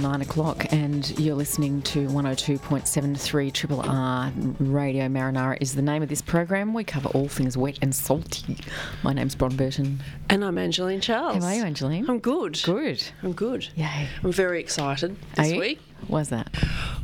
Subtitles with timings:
[0.00, 5.58] Morning, it's right on nine o'clock, and you're listening to 102.73 Triple R Radio Marinara
[5.60, 6.74] is the name of this program.
[6.74, 8.56] We cover all things wet and salty.
[9.02, 10.00] My name's Bron Burton.
[10.28, 11.42] And I'm Angeline Charles.
[11.42, 12.08] How are you, Angeline?
[12.08, 12.60] I'm good.
[12.64, 13.02] Good.
[13.22, 13.68] I'm good.
[13.76, 14.08] Yay.
[14.22, 15.60] I'm very excited Are this you?
[15.60, 15.80] week.
[16.06, 16.54] Why's that?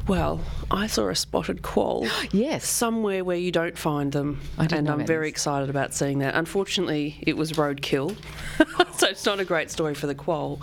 [0.08, 2.66] Well, I saw a spotted quoll Yes.
[2.66, 4.41] somewhere where you don't find them.
[4.58, 5.33] And I'm very this.
[5.33, 6.34] excited about seeing that.
[6.34, 8.16] Unfortunately, it was roadkill.
[8.98, 10.60] so it's not a great story for the quoll.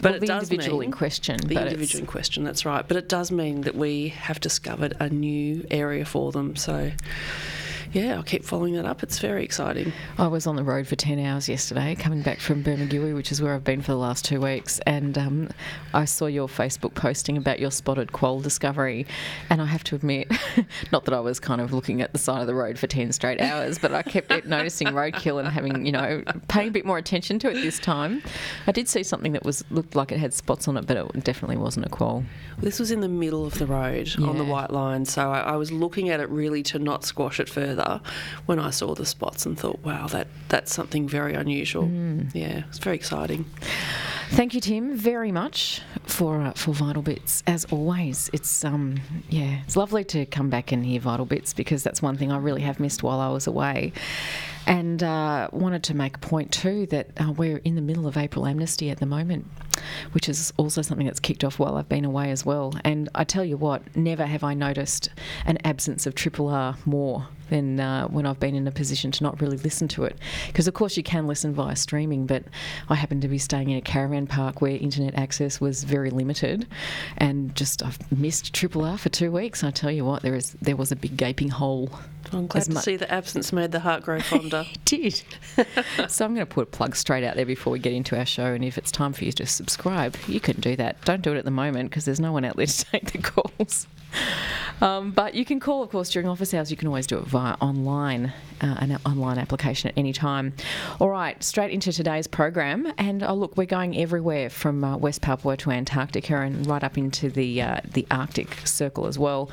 [0.00, 2.86] But Well, it the does individual mean, in question, The individual in question, that's right.
[2.86, 6.56] But it does mean that we have discovered a new area for them.
[6.56, 6.92] So,
[7.94, 9.04] yeah, I'll keep following that up.
[9.04, 9.92] It's very exciting.
[10.18, 13.40] I was on the road for 10 hours yesterday, coming back from Bermagui, which is
[13.40, 14.80] where I've been for the last two weeks.
[14.80, 15.48] And um,
[15.92, 19.06] I saw your Facebook posting about your spotted quoll discovery.
[19.48, 20.28] And I have to admit,
[20.92, 23.12] not that I was kind of looking at the side of the road for 10
[23.12, 26.98] straight hours, but I kept noticing roadkill and having, you know, paying a bit more
[26.98, 28.24] attention to it this time.
[28.66, 31.22] I did see something that was looked like it had spots on it, but it
[31.22, 32.24] definitely wasn't a quoll.
[32.58, 35.56] This was in the middle of the road on the white line, so I, I
[35.56, 37.83] was looking at it really to not squash it further
[38.46, 41.88] when I saw the spots and thought, wow, that that's something very unusual.
[42.34, 43.44] Yeah, it's very exciting.
[44.30, 47.42] Thank you, Tim, very much for uh, for Vital Bits.
[47.46, 51.82] As always, it's um yeah, it's lovely to come back and hear Vital Bits because
[51.82, 53.92] that's one thing I really have missed while I was away.
[54.66, 58.16] And uh, wanted to make a point too that uh, we're in the middle of
[58.16, 59.46] April amnesty at the moment,
[60.12, 62.72] which is also something that's kicked off while I've been away as well.
[62.82, 65.10] And I tell you what, never have I noticed
[65.44, 69.22] an absence of Triple R more than uh, when I've been in a position to
[69.22, 70.18] not really listen to it.
[70.46, 72.44] Because, of course, you can listen via streaming, but
[72.88, 76.66] I happen to be staying in a caravan park where internet access was very limited
[77.18, 79.62] and just I've missed Triple R for two weeks.
[79.62, 81.90] I tell you what, there is there was a big gaping hole.
[82.34, 84.66] I'm glad As to mu- see the absence made the heart grow fonder.
[84.74, 85.22] It did.
[86.10, 88.26] so I'm going to put a plug straight out there before we get into our
[88.26, 88.46] show.
[88.52, 91.02] And if it's time for you to subscribe, you can do that.
[91.04, 93.18] Don't do it at the moment because there's no one out there to take the
[93.18, 93.86] calls.
[94.80, 96.70] Um, but you can call, of course, during office hours.
[96.70, 100.52] You can always do it via online, uh, an online application at any time.
[101.00, 102.92] All right, straight into today's program.
[102.98, 106.98] And oh, look, we're going everywhere from uh, West Papua to Antarctica and right up
[106.98, 109.50] into the uh, the Arctic Circle as well.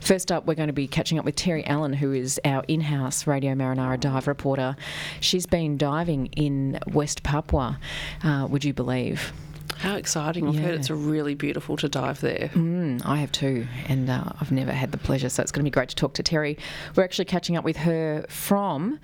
[0.00, 3.26] First up, we're going to be catching up with Terri Allen, who is our in-house
[3.26, 4.76] Radio Marinara dive reporter.
[5.20, 7.78] She's been diving in West Papua.
[8.22, 9.32] Uh, would you believe?
[9.78, 10.48] How exciting!
[10.48, 10.60] I've Yeah.
[10.62, 12.50] heard it's really beautiful to dive there.
[12.54, 15.70] Mm, I have too, and uh, I've never had the pleasure, so it's going to
[15.70, 16.58] be great to talk to Terri.
[16.96, 18.98] We're actually catching up with her from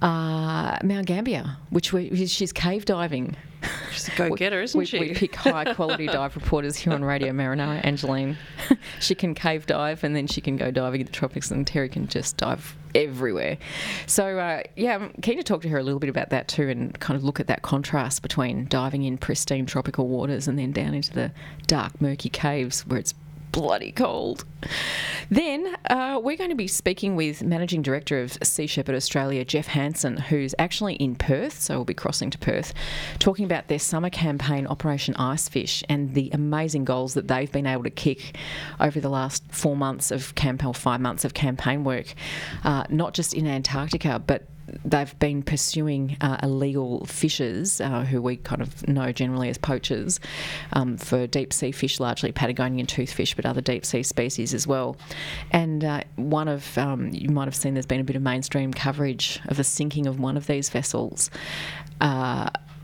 [0.00, 3.36] uh, Mount Gambier, which we, she's cave diving.
[3.92, 4.98] She's a go-getter, isn't we, she?
[4.98, 7.84] We pick high quality dive reporters here on Radio Marinara.
[7.84, 8.36] Angeline,
[9.00, 11.90] she can cave dive and then she can go diving in the tropics, and Terri
[11.90, 13.58] can just dive everywhere.
[14.06, 16.68] So uh, yeah, I'm keen to talk to her a little bit about that too,
[16.68, 20.72] and kind of look at that contrast between diving in pristine tropical waters and then
[20.72, 21.32] down into the
[21.66, 23.14] dark, murky caves where it's
[23.52, 24.44] bloody cold.
[25.30, 29.66] Then uh, we're going to be speaking with Managing Director of Sea Shepherd Australia, Jeff
[29.68, 32.74] Hansen, who's actually in Perth, so we'll be crossing to Perth,
[33.18, 37.84] talking about their summer campaign, Operation Icefish, and the amazing goals that they've been able
[37.84, 38.36] to kick
[38.80, 42.14] over the last four months of campaign, five months of campaign work,
[42.64, 44.46] uh, not just in Antarctica, but
[44.84, 50.20] they've been pursuing uh, illegal fishers, uh, who we kind of know generally as poachers,
[50.72, 54.96] um, for deep sea fish, largely Patagonian toothfish, but other deep sea species as well.
[55.50, 58.72] And uh, one of, um, you might have seen there's been a bit of mainstream
[58.72, 61.30] coverage of the sinking of one of these vessels.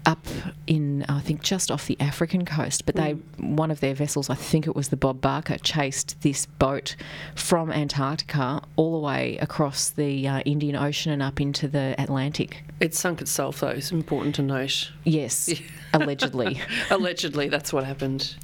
[0.09, 0.27] Up
[0.67, 2.87] in, I think, just off the African coast.
[2.87, 6.47] But they, one of their vessels, I think it was the Bob Barker, chased this
[6.47, 6.97] boat
[7.35, 12.65] from Antarctica all the way across the uh, Indian Ocean and up into the Atlantic.
[12.81, 13.69] It sunk itself, though.
[13.69, 14.93] It's important to note.
[15.05, 15.53] Yes,
[15.93, 16.59] allegedly.
[16.91, 18.35] Allegedly, that's what happened.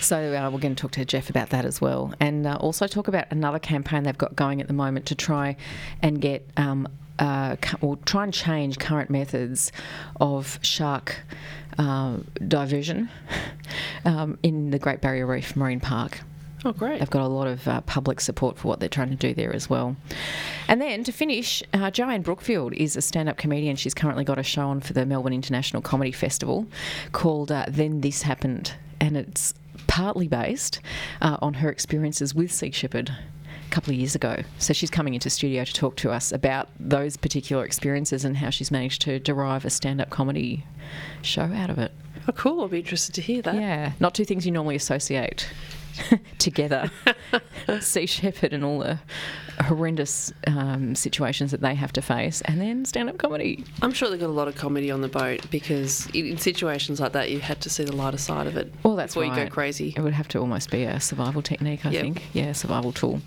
[0.00, 2.88] So uh, we're going to talk to Jeff about that as well, and uh, also
[2.88, 5.54] talk about another campaign they've got going at the moment to try
[6.02, 6.88] and get um,
[7.18, 9.72] uh, or try and change current methods
[10.20, 11.22] of shark
[11.78, 13.08] uh, diversion
[14.04, 16.20] um, in the Great Barrier Reef Marine Park.
[16.66, 16.98] Oh, great.
[16.98, 19.54] They've got a lot of uh, public support for what they're trying to do there
[19.54, 19.96] as well.
[20.66, 23.76] And then to finish, uh, Joanne Brookfield is a stand up comedian.
[23.76, 26.66] She's currently got a show on for the Melbourne International Comedy Festival
[27.12, 28.74] called uh, Then This Happened.
[28.98, 29.52] And it's
[29.88, 30.80] partly based
[31.20, 33.14] uh, on her experiences with Sea Shepherd
[33.74, 34.36] couple of years ago.
[34.58, 38.50] So she's coming into studio to talk to us about those particular experiences and how
[38.50, 40.64] she's managed to derive a stand up comedy
[41.22, 41.90] show out of it.
[42.28, 42.60] Oh, cool.
[42.60, 43.56] I'll be interested to hear that.
[43.56, 45.48] Yeah, not two things you normally associate
[46.38, 46.90] together.
[47.80, 48.98] sea shepherd and all the
[49.64, 53.64] horrendous um, situations that they have to face, and then stand-up comedy.
[53.82, 57.12] I'm sure they've got a lot of comedy on the boat because in, situations like
[57.12, 59.48] that, you had to see the lighter side of it Well, that's before you go
[59.48, 59.94] crazy.
[59.96, 62.02] It would have to almost be a survival technique, I Yep.
[62.02, 62.22] think.
[62.32, 63.20] Yeah, survival tool.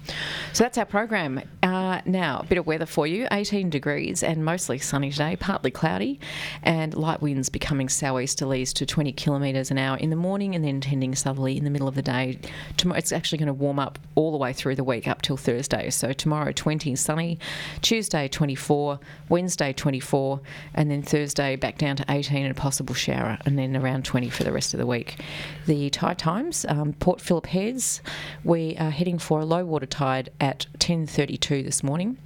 [0.53, 1.41] So that's our program.
[1.63, 5.71] Uh, now, a bit of weather for you 18 degrees and mostly sunny today, partly
[5.71, 6.19] cloudy,
[6.63, 10.81] and light winds becoming southeasterlies to 20 kilometres an hour in the morning and then
[10.81, 12.37] tending southerly in the middle of the day.
[12.77, 15.37] Tomorrow, it's actually going to warm up all the way through the week up till
[15.37, 15.89] Thursday.
[15.89, 17.39] So tomorrow, 20 sunny,
[17.81, 18.99] Tuesday, 24,
[19.29, 20.39] Wednesday, 24,
[20.73, 24.29] and then Thursday back down to 18 and a possible shower, and then around 20
[24.29, 25.19] for the rest of the week.
[25.65, 28.01] The tide times, um, Port Phillip Heads,
[28.43, 32.17] we are heading for a low water tide at 10.32 this morning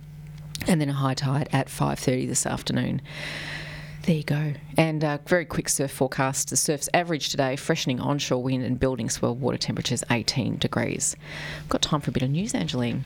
[0.67, 3.01] and then a high tide at 5.30 this afternoon.
[4.03, 4.53] There you go.
[4.77, 6.49] And uh, very quick surf forecast.
[6.49, 11.15] The surf's average today, freshening onshore wind and building swell water temperatures 18 degrees.
[11.69, 13.05] Got time for a bit of news, Angeline.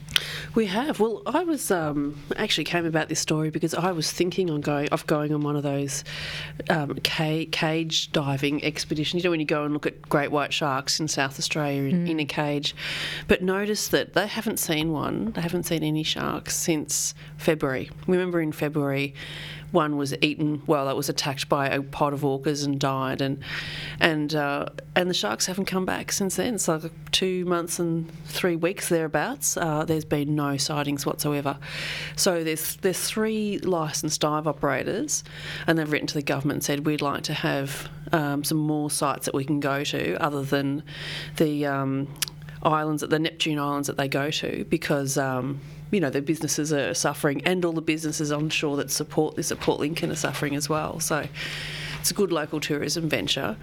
[0.54, 1.02] We have.
[1.02, 4.88] Well, I was um, actually came about this story because I was thinking on going
[4.90, 6.06] of going on one of those
[6.70, 9.22] um, ca- cage diving expeditions.
[9.22, 12.08] You know, when you go and look at great white sharks in South Australia in,
[12.08, 12.74] in a cage,
[13.28, 15.32] but notice that they haven't seen one.
[15.32, 17.92] They haven't seen any sharks since February.
[18.08, 19.14] Remember in February.
[19.75, 20.62] One was eaten.
[20.68, 23.39] Well, it was attacked by a pod of orcas and died, and
[24.00, 26.56] and uh, and the sharks haven't come back since then.
[26.56, 29.57] It's like two months and three weeks thereabouts.
[29.57, 31.57] Uh, there's been no sightings whatsoever.
[32.16, 35.25] So there's there's three licensed dive operators,
[35.68, 38.89] and they've written to the government and said we'd like to have um, some more
[38.89, 40.83] sites that we can go to other than
[41.36, 42.07] the um,
[42.63, 45.18] islands, the Neptune Islands that they go to, because.
[45.18, 45.60] Um,
[45.92, 49.60] you know, the businesses are suffering, and all the businesses onshore that support this at
[49.60, 51.00] Port Lincoln are suffering as well.
[51.00, 51.28] So,
[52.06, 53.57] it's a good local tourism venture,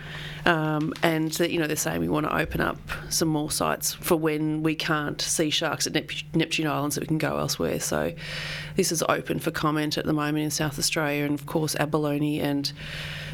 [0.46, 2.76] um, and that you know they're saying we want to open up
[3.08, 7.06] some more sites for when we can't see sharks at Nep- Neptune Islands that we
[7.06, 7.78] can go elsewhere.
[7.78, 8.12] So
[8.74, 12.40] this is open for comment at the moment in South Australia, and of course abalone
[12.40, 12.72] and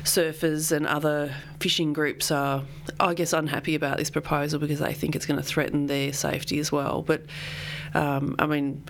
[0.05, 2.64] surfers and other fishing groups are,
[3.00, 6.58] I guess, unhappy about this proposal because they think it's going to threaten their safety
[6.58, 7.00] as well.
[7.00, 7.22] But
[7.94, 8.84] um, I mean.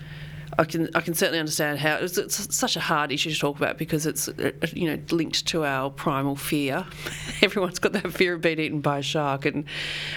[0.57, 3.57] I can I can certainly understand how it's, it's such a hard issue to talk
[3.57, 4.29] about because it's
[4.73, 6.85] you know linked to our primal fear.
[7.41, 9.65] Everyone's got that fear of being eaten by a shark, and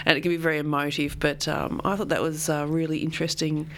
[0.07, 1.19] and it can be very emotive.
[1.19, 3.69] But um, I thought that was a really interesting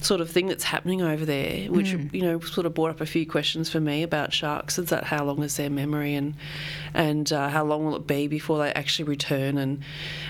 [0.00, 3.06] sort of thing that's happening over there, which you know sort of brought up a
[3.06, 4.78] few questions for me about sharks.
[4.78, 6.34] Is that how long is their memory, and
[6.94, 9.82] and uh, how long will it be before they actually return, and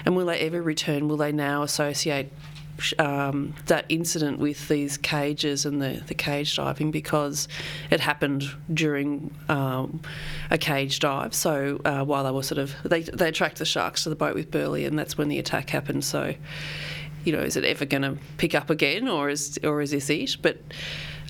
[0.04, 1.08] and will they ever return?
[1.08, 2.30] Will they now associate
[2.98, 7.48] um, that incident with these cages and the, the cage diving because
[7.90, 10.00] it happened during um,
[10.50, 11.34] a cage dive.
[11.34, 14.34] So uh, while they were sort of they they attract the sharks to the boat
[14.34, 16.04] with Burley, and that's when the attack happened.
[16.04, 16.34] So
[17.24, 20.08] you know, is it ever going to pick up again, or is or is this
[20.10, 20.36] it?
[20.40, 20.58] But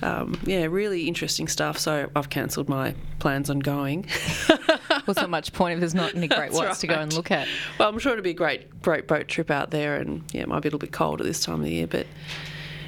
[0.03, 1.77] um, yeah, really interesting stuff.
[1.79, 4.05] So I've cancelled my plans on going.
[5.07, 7.13] Well, it's not much point if there's not any great That's whites to go and
[7.13, 7.47] look at.
[7.79, 10.49] Well, I'm sure it'll be a great great boat trip out there, and yeah, it
[10.49, 12.05] might be a little bit cold at this time of the year, but.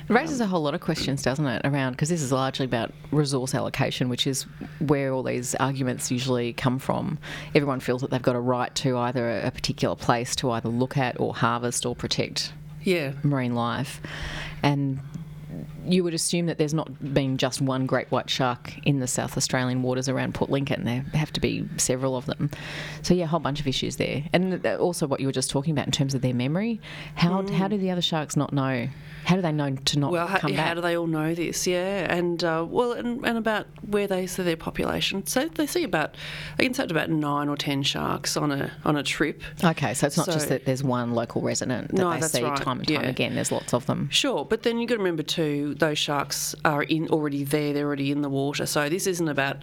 [0.09, 2.65] It raises um, a whole lot of questions, doesn't it, around because this is largely
[2.65, 4.43] about resource allocation, which is
[4.79, 7.19] where all these arguments usually come from.
[7.53, 10.97] Everyone feels that they've got a right to either a particular place to either look
[10.97, 14.01] at or harvest or protect Yeah, marine life.
[14.63, 14.99] And
[15.85, 19.37] you would assume that there's not been just one great white shark in the South
[19.37, 20.85] Australian waters around Port Lincoln.
[20.85, 22.51] There have to be several of them.
[23.01, 24.23] So yeah, a whole bunch of issues there.
[24.33, 26.79] And also what you were just talking about in terms of their memory.
[27.15, 27.53] How hmm.
[27.53, 28.87] how do the other sharks not know
[29.29, 30.75] How do they know to not Well, how, come how back?
[30.75, 31.67] do they all know this?
[31.67, 35.27] Yeah, and uh, well, and, and about where they see their population.
[35.27, 36.15] So they see about,
[36.57, 39.43] they can to about nine or ten sharks on a on a trip.
[39.63, 42.57] okay, so it's not just that there's one local resident that No, they see right,
[42.57, 43.07] time and time yeah.
[43.07, 43.35] again.
[43.35, 44.09] There's lots of them.
[44.09, 47.85] Sure, but then you've got to remember too, those sharks are in already there, they're
[47.85, 48.65] already in the water.
[48.65, 49.57] So this isn't about,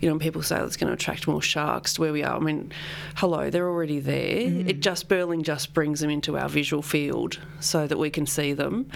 [0.00, 2.36] you know, when people say it's going to attract more sharks to where we are.
[2.36, 2.70] I mean,
[3.16, 4.42] hello, they're already there.
[4.46, 4.68] Mm.
[4.68, 8.52] It just Burling just brings them into our visual field so that we can see
[8.52, 8.88] them.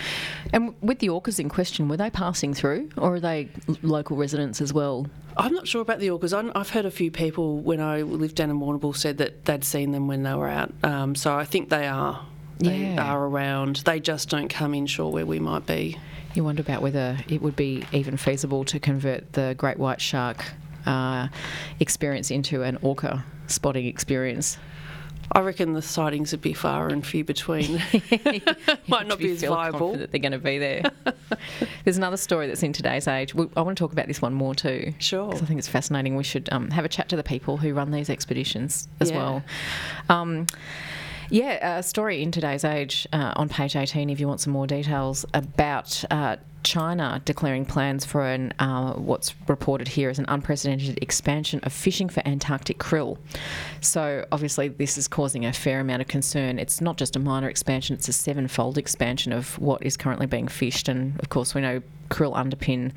[0.53, 3.49] And with the orcas in question, were they passing through, or are they
[3.83, 5.07] local residents as well?
[5.37, 6.33] I'm not sure about the orcas.
[6.37, 9.65] I- I've heard a few people when I lived down in Warrnambool said that they'd
[9.65, 10.73] seen them when they were out.
[10.85, 12.21] Um, so I think they are.
[12.59, 13.03] They Yeah.
[13.13, 13.77] are around.
[13.85, 15.97] They just don't come inshore where we might be.
[16.35, 20.45] You wonder about whether it would be even feasible to convert the great white shark
[20.87, 21.29] uh,
[21.81, 24.59] experience into an orca spotting experience.
[25.35, 27.77] I reckon the sightings would be far and few between.
[28.89, 29.97] Might not be as viable.
[29.97, 30.83] That they're going to be there.
[31.85, 33.35] There's another story that's in today's age.
[33.35, 34.93] We- I want to talk about this one more too.
[34.99, 35.31] Sure.
[35.33, 36.17] 'cause I think it's fascinating.
[36.17, 39.17] We should um, have a chat to the people who run these expeditions as Yeah.
[39.17, 39.43] well.
[40.11, 40.47] Um,
[41.31, 44.67] yeah, a story in today's age uh, on page 18 if you want some more
[44.67, 50.99] details about uh, China declaring plans for an uh, what's reported here as an unprecedented
[51.03, 53.19] expansion of fishing for Antarctic krill.
[53.81, 56.59] So obviously this is causing a fair amount of concern.
[56.59, 60.49] It's not just a minor expansion; it's a seven-fold expansion of what is currently being
[60.49, 62.93] fished, and of course we know krill underpin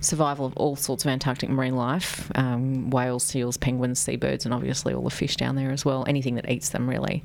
[0.00, 4.94] survival of all sorts of Antarctic marine life um, whales, seals, penguins, seabirds, and obviously
[4.94, 6.04] all the fish down there as well.
[6.06, 7.22] Anything that eats them, really.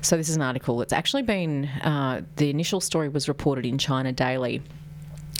[0.00, 3.78] So, this is an article that's actually been, uh, the initial story was reported in
[3.78, 4.62] China Daily.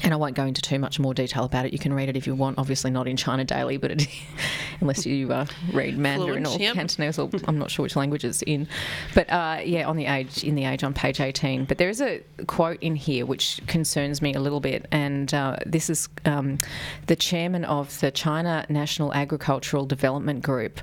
[0.02, 1.72] And I won't go into too much more detail about it.
[1.72, 2.58] You can read it if you want.
[2.58, 4.06] Obviously, not in China Daily, but it,
[4.80, 6.74] unless you uh, read Mandarin Fluent, or yep.
[6.74, 8.68] Cantonese, or I'm not sure which language it's in.
[9.14, 11.64] But uh, yeah, on the age in the age on page 18.
[11.64, 15.56] But there is a quote in here which concerns me a little bit, and uh,
[15.64, 16.58] this is um,
[17.06, 20.80] the chairman of the China National Agricultural Development Group.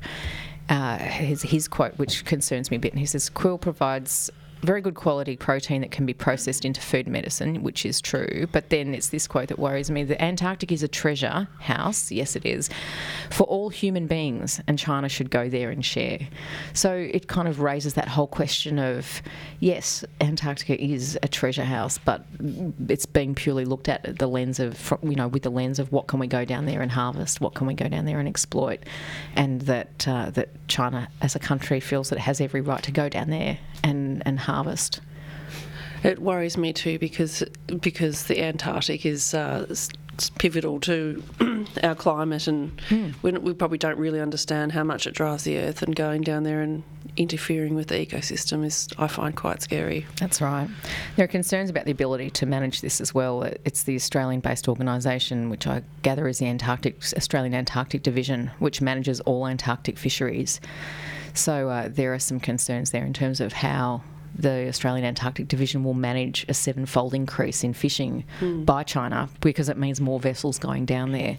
[0.69, 4.31] Uh, his, his quote, which concerns me a bit, and he says, "Krill provides."
[4.63, 8.47] Very good quality protein that can be processed into food medicine, which is true.
[8.53, 12.37] But then it's this quote that worries me the Antarctic is a treasure house, yes,
[12.37, 12.69] it is,
[13.29, 16.19] for all human beings, and China should go there and share.
[16.71, 19.21] So it kind of raises that whole question of
[19.59, 22.25] yes, Antarctica is a treasure house, but
[22.87, 25.91] it's being purely looked at at the lens of, you know, with the lens of
[25.91, 28.29] what can we go down there and harvest, what can we go down there and
[28.29, 28.79] exploit,
[29.35, 32.91] and that uh, that China as a country feels that it has every right to
[32.91, 35.01] go down there and, and harvest.
[36.03, 37.43] It worries me too because
[37.79, 39.73] because the Antarctic is uh,
[40.37, 41.23] pivotal to
[41.83, 42.71] our climate, and
[43.21, 45.81] we, we probably don't really understand how much it drives the Earth.
[45.81, 46.83] And going down there and
[47.17, 50.05] interfering with the ecosystem is, I find, quite scary.
[50.19, 50.67] That's right.
[51.15, 53.43] There are concerns about the ability to manage this as well.
[53.65, 59.19] It's the Australian-based organisation, which I gather is the Antarctic Australian Antarctic Division, which manages
[59.21, 60.59] all Antarctic fisheries.
[61.33, 64.03] So uh, there are some concerns there in terms of how
[64.35, 68.63] the Australian Antarctic Division will manage a seven-fold increase in fishing hmm.
[68.63, 71.37] by China because it means more vessels going down there.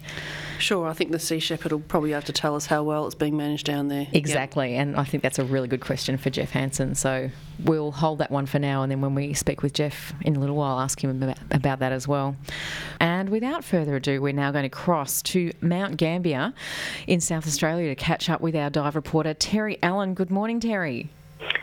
[0.59, 3.15] Sure, I think the Sea Shepherd will probably have to tell us how well it's
[3.15, 4.03] being managed down there.
[4.03, 4.15] Yep.
[4.15, 6.95] Exactly, and I think that's a really good question for Jeff Hansen.
[6.95, 7.29] So
[7.63, 10.39] we'll hold that one for now, and then when we speak with Jeff in a
[10.39, 12.35] little while, ask him about, about that as well.
[12.99, 16.53] And without further ado, we're now going to cross to Mount Gambier
[17.07, 20.13] in South Australia to catch up with our dive reporter Terri Allen.
[20.13, 21.09] Good morning, Terri.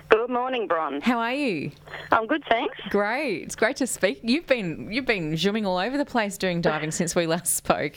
[0.09, 1.01] Good morning, Bron.
[1.01, 1.73] How are you?
[2.11, 2.77] I'm good, thanks.
[2.91, 3.43] Great.
[3.45, 4.21] It's great to speak.
[4.23, 7.95] You've been you've been zooming all over the place doing diving since we last spoke.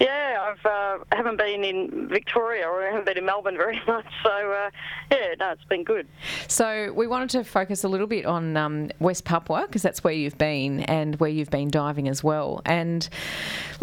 [0.00, 4.06] Yeah, I've uh, haven't been in Victoria or I haven't been in Melbourne very much,
[4.22, 4.70] so uh,
[5.10, 6.06] yeah, no, it's been good.
[6.46, 10.14] So we wanted to focus a little bit on um, West Papua because that's where
[10.14, 12.62] you've been and where you've been diving as well.
[12.64, 13.08] And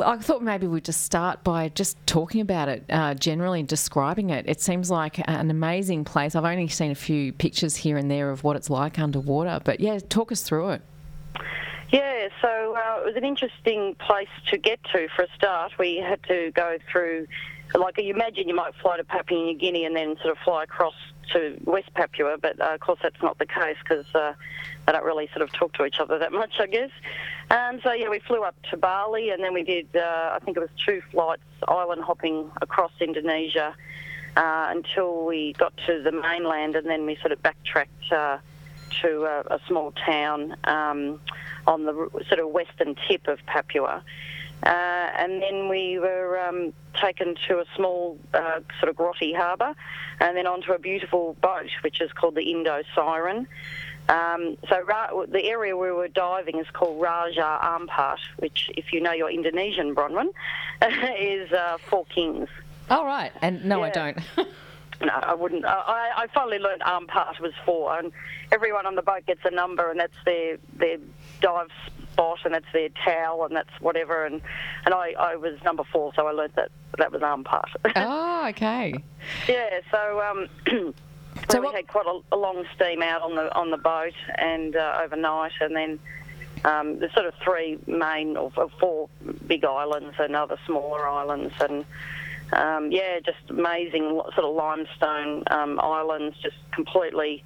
[0.04, 4.46] I thought maybe we'd just start by just talking about it, uh, generally describing it.
[4.48, 6.36] It seems like an amazing place.
[6.36, 9.80] I've only seen a few pictures here and there of what it's like underwater, but
[9.80, 10.82] yeah, talk us through it.
[11.92, 15.74] Yeah, so uh, it was an interesting place to get to for a start.
[15.78, 17.28] We had to go through,
[17.76, 20.64] like you imagine, you might fly to Papua New Guinea and then sort of fly
[20.64, 20.96] across
[21.34, 24.34] to West Papua, but uh, of course that's not the case because uh,
[24.86, 26.92] they don't really sort of talk to each other that much, I guess.
[27.84, 30.60] So yeah, we flew up to Bali and then we did, uh, I think it
[30.60, 33.76] was two flights, island hopping across Indonesia
[34.36, 38.12] uh, until we got to the mainland and then we sort of backtracked.
[38.12, 38.38] Uh,
[39.02, 41.20] to a, a small town um,
[41.68, 41.94] on the
[42.28, 44.04] sort of western tip of Papua.
[44.64, 49.76] Uh, and then we were um, taken to a small uh, sort of grotty harbour
[50.20, 53.48] and then onto a beautiful boat which is called the Indo Siren.
[54.08, 59.02] Um, so Ra- the area we were diving is called Raja Ampat, which, if you
[59.02, 60.30] know your Indonesian, Bronwyn,
[61.20, 62.48] is uh, Four Kings.
[62.90, 63.32] Oh, right.
[63.42, 64.18] And no, I don't.
[65.02, 65.66] No, I wouldn't.
[65.66, 68.14] I, I finally learned Ampat was four, and
[68.52, 70.98] everyone on the boat gets a number, and that's their their
[71.46, 71.68] dive
[72.12, 74.26] spot, and that's their towel, and that's whatever.
[74.26, 74.42] And
[74.86, 77.66] and I, I was number four, so I learnt that that was Ampat.
[77.96, 78.96] oh, okay.
[79.48, 79.80] yeah.
[79.92, 80.48] So um,
[81.52, 84.14] So we what- had quite a, a long steam out on the on the boat
[84.38, 86.00] and uh, overnight, and then.
[86.64, 89.08] Um, there's sort of three main or or four
[89.46, 91.86] big islands and other smaller islands, and
[92.54, 97.44] um, yeah, just amazing sort of limestone um, islands, just completely.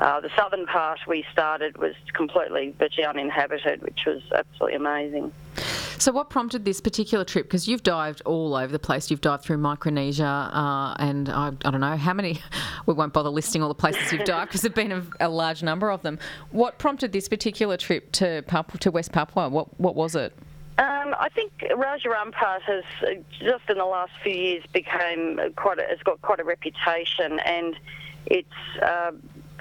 [0.00, 5.32] Uh, the southern part we started was completely virtually uninhabited, which was absolutely amazing.
[5.98, 7.46] So, what prompted this particular trip?
[7.46, 9.10] Because you've dived all over the place.
[9.10, 12.40] You've dived through Micronesia, uh, and I, I don't know how many.
[12.86, 15.62] We won't bother listing all the places you've dived because there've been a, a large
[15.62, 16.18] number of them.
[16.52, 19.50] What prompted this particular trip to Papua, to West Papua?
[19.50, 20.32] What what was it?
[20.78, 23.06] Um, I think Raja Ampat has uh,
[23.40, 27.76] just in the last few years became quite a, has got quite a reputation, and
[28.24, 28.48] it's.
[28.80, 29.12] Uh,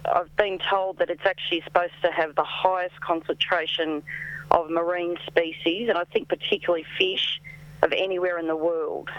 [0.06, 4.04] I've been told that it's actually supposed to have the highest concentration
[4.52, 7.42] of marine species, and I think particularly fish,
[7.82, 9.10] of anywhere in the world.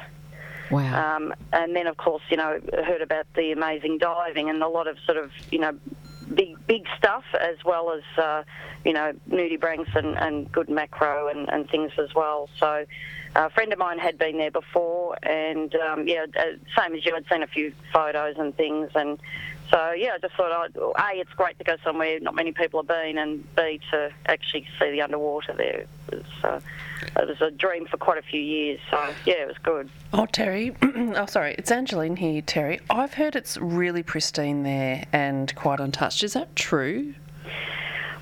[0.71, 1.17] Wow.
[1.17, 4.87] Um, and then, of course, you know, heard about the amazing diving and a lot
[4.87, 5.79] of sort of, you know,
[6.35, 8.43] big big stuff as well as, uh,
[8.85, 12.51] you know, nudibranchs and, and good macro and, and things as well.
[12.59, 12.85] So
[13.35, 16.43] a friend of mine had been there before and, um, yeah, uh,
[16.79, 18.91] same as you, I'd seen a few photos and things.
[18.95, 19.19] And
[19.71, 22.81] so, yeah, I just thought, I'd, A, it's great to go somewhere not many people
[22.81, 25.85] have been, and B, to actually see the underwater there.
[26.11, 26.61] It was, uh,
[27.21, 28.81] it was a dream for quite a few years.
[28.91, 28.97] So,
[29.27, 29.91] yeah, it was good.
[30.13, 30.75] Oh, Terri.
[31.17, 31.55] oh, sorry.
[31.59, 32.81] It's Angeline here, Terri.
[32.89, 36.23] I've heard it's really pristine there and quite untouched.
[36.23, 37.15] Is that true?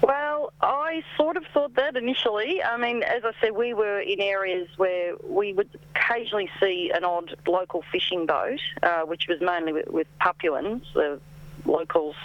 [0.03, 2.63] Well, I sort of thought that initially.
[2.63, 7.05] I mean, as I said, we were in areas where we would occasionally see an
[7.05, 11.21] odd local fishing boat, uh, which was mainly with, with Papuans, the
[11.67, 12.17] locals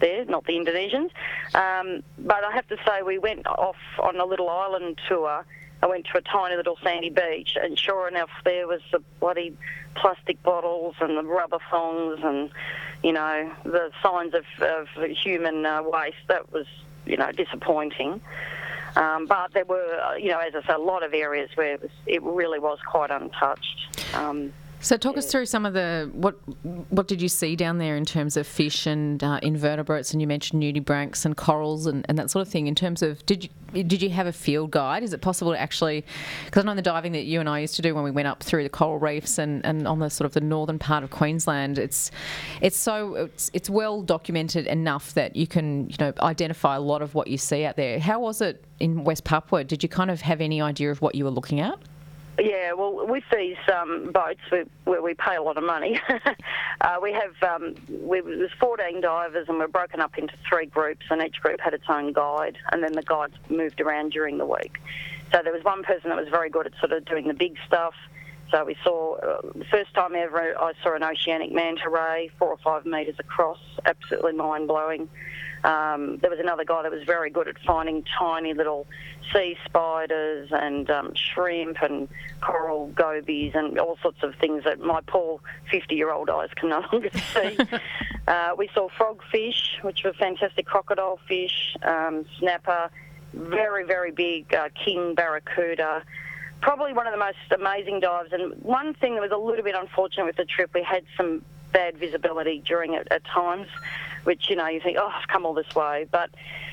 [0.00, 1.10] there, not the Indonesians.
[1.54, 5.44] Um, but I have to say, we went off on a little island tour.
[5.82, 9.56] I went to a tiny little sandy beach, and sure enough, there was the bloody
[9.94, 12.50] plastic bottles and the rubber thongs, and
[13.02, 14.88] you know the signs of, of
[15.22, 16.16] human uh, waste.
[16.28, 16.66] That was
[17.04, 18.20] you know disappointing.
[18.96, 21.74] Um, but there were, uh, you know, as I said, a lot of areas where
[21.74, 24.14] it, was, it really was quite untouched.
[24.14, 26.34] Um, So talk us through some of the what
[26.90, 30.26] what did you see down there in terms of fish and uh, invertebrates, and you
[30.26, 32.66] mentioned nudibranchs and corals and, and that sort of thing.
[32.66, 33.50] In terms of did you
[33.82, 35.02] did you have a field guide?
[35.02, 36.04] Is it possible to actually?
[36.44, 38.28] Because I know the diving that you and I used to do when we went
[38.28, 41.10] up through the coral reefs and, and on the sort of the northern part of
[41.10, 42.10] Queensland, it's
[42.60, 47.02] it's so it's it's well documented enough that you can you know identify a lot
[47.02, 47.98] of what you see out there.
[47.98, 49.64] How was it in West Papua?
[49.64, 51.78] Did you kind of have any idea of what you were looking at?
[52.38, 55.98] Yeah, well, with these um, boats we, where we pay a lot of money,
[56.82, 61.06] uh, we have um, we, there's 14 divers and we're broken up into three groups,
[61.10, 64.44] and each group had its own guide, and then the guides moved around during the
[64.44, 64.78] week.
[65.32, 67.56] So there was one person that was very good at sort of doing the big
[67.66, 67.94] stuff.
[68.50, 72.48] So we saw uh, the first time ever I saw an oceanic manta ray, four
[72.48, 75.08] or five metres across, absolutely mind blowing.
[75.66, 78.86] Um, there was another guy that was very good at finding tiny little
[79.32, 82.08] sea spiders and um, shrimp and
[82.40, 85.40] coral gobies and all sorts of things that my poor
[85.72, 87.58] 50-year-old eyes can no longer see.
[88.28, 92.88] uh, we saw frogfish, which were fantastic crocodile fish, um, snapper,
[93.34, 96.04] very, very big uh, king barracuda.
[96.60, 98.32] Probably one of the most amazing dives.
[98.32, 101.42] And one thing that was a little bit unfortunate with the trip, we had some
[101.72, 103.68] bad visibility during it at times,
[104.24, 106.06] which, you know, you think, oh, I've come all this way.
[106.10, 106.30] But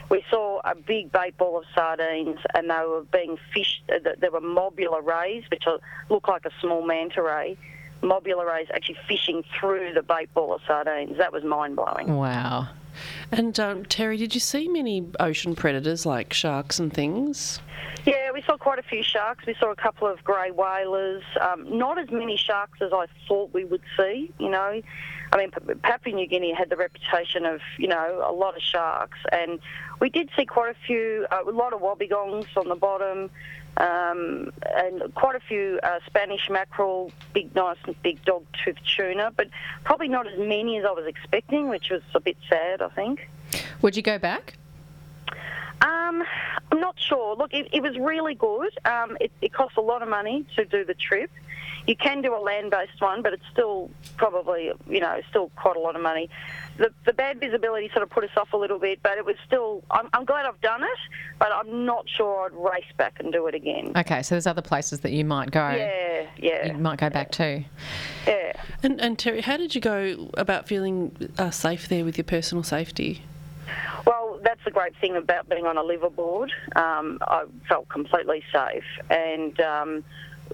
[0.10, 3.84] we saw a big bait ball of sardines and they were being fished.
[3.94, 5.64] uh, There were mobula rays, which
[6.10, 7.58] look like a small manta ray.
[8.04, 11.18] Mobula rays actually fishing through the bait ball of sardines.
[11.18, 12.16] That was mind blowing.
[12.16, 12.68] Wow.
[13.32, 17.60] And um, Terri, did you see many ocean predators like sharks and things?
[18.06, 19.46] Yeah, we saw quite a few sharks.
[19.46, 21.24] We saw a couple of grey whalers.
[21.39, 24.32] Um, not as many sharks as I thought we would see.
[24.38, 24.82] You know,
[25.32, 29.20] I mean, Papua New Guinea had the reputation of you know a lot of sharks,
[29.32, 29.60] and
[30.00, 33.30] we did see quite a few, uh, a lot of wobbegongs on the bottom,
[33.78, 39.48] um, and quite a few uh, Spanish mackerel, big, nice, big dog-tooth tuna, but
[39.84, 43.30] probably not as many as I was expecting, which was a bit sad, I think.
[43.82, 44.56] Would you go back?
[45.84, 46.24] Um,
[46.72, 47.36] I'm not sure.
[47.36, 48.72] Look, it, it was really good.
[48.86, 51.30] Um, it, it costs a lot of money to do the trip.
[51.86, 55.80] You can do a land-based one, but it's still probably, you know, still quite a
[55.82, 56.30] lot of money.
[56.78, 59.36] The, the bad visibility sort of put us off a little bit, but it was
[59.46, 59.84] still.
[59.91, 60.98] I'm, I'm glad I've done it,
[61.39, 63.91] but I'm not sure I'd race back and do it again.
[63.98, 65.69] Okay, so there's other places that you might go.
[65.72, 67.63] Yeah, yeah, You might go back to.
[68.26, 68.54] yeah.
[68.82, 72.63] And, and Terri, how did you go about feeling uh, safe there with your personal
[72.63, 73.24] safety?
[74.06, 76.49] Well, that's the great thing about being on a liveaboard.
[76.76, 80.04] Um, I felt completely safe, and um,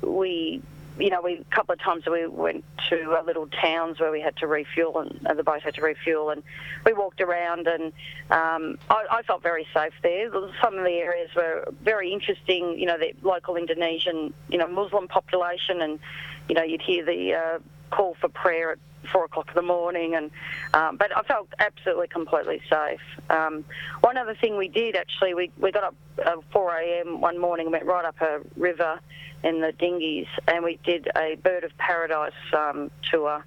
[0.01, 0.61] we,
[0.99, 4.21] you know, we a couple of times we went to uh, little towns where we
[4.21, 6.43] had to refuel, and uh, the boat had to refuel, and
[6.85, 7.93] we walked around, and
[8.29, 10.31] um, I, I felt very safe there.
[10.61, 12.77] Some of the areas were very interesting.
[12.77, 15.99] You know, the local Indonesian, you know, Muslim population, and
[16.47, 17.59] you know, you'd hear the uh,
[17.89, 18.79] call for prayer at
[19.11, 20.31] four o'clock in the morning, and
[20.73, 23.01] um, but I felt absolutely completely safe.
[23.29, 23.65] Um,
[24.01, 27.21] one other thing we did actually, we, we got up at 4 a.m.
[27.21, 28.99] one morning, went right up a river
[29.43, 33.45] in the dinghies, and we did a bird of paradise um, tour.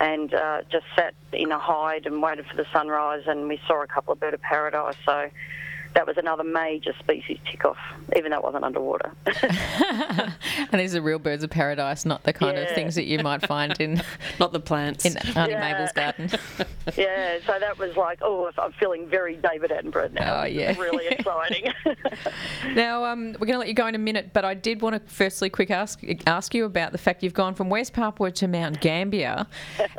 [0.00, 3.80] And uh, just sat in a hide and waited for the sunrise, and we saw
[3.82, 4.96] a couple of bird of paradise.
[5.06, 5.30] So
[5.94, 7.76] that was another major species tick off,
[8.16, 9.12] even though it wasn't underwater.
[10.72, 13.46] And these are real birds of paradise, not the kind of things that you might
[13.46, 14.02] find in
[14.40, 15.04] Not the plants.
[15.04, 15.60] in Auntie Yeah.
[15.60, 16.30] Mabel's garden.
[16.96, 20.42] yeah, so that was like, oh, I'm feeling very David Attenborough now.
[20.42, 20.76] Oh, yeah.
[20.78, 21.72] really exciting.
[22.74, 24.94] Now, um, we're going to let you go in a minute, but I did want
[24.94, 28.48] to firstly quick ask ask you about the fact you've gone from West Papua to
[28.48, 29.46] Mount Gambier,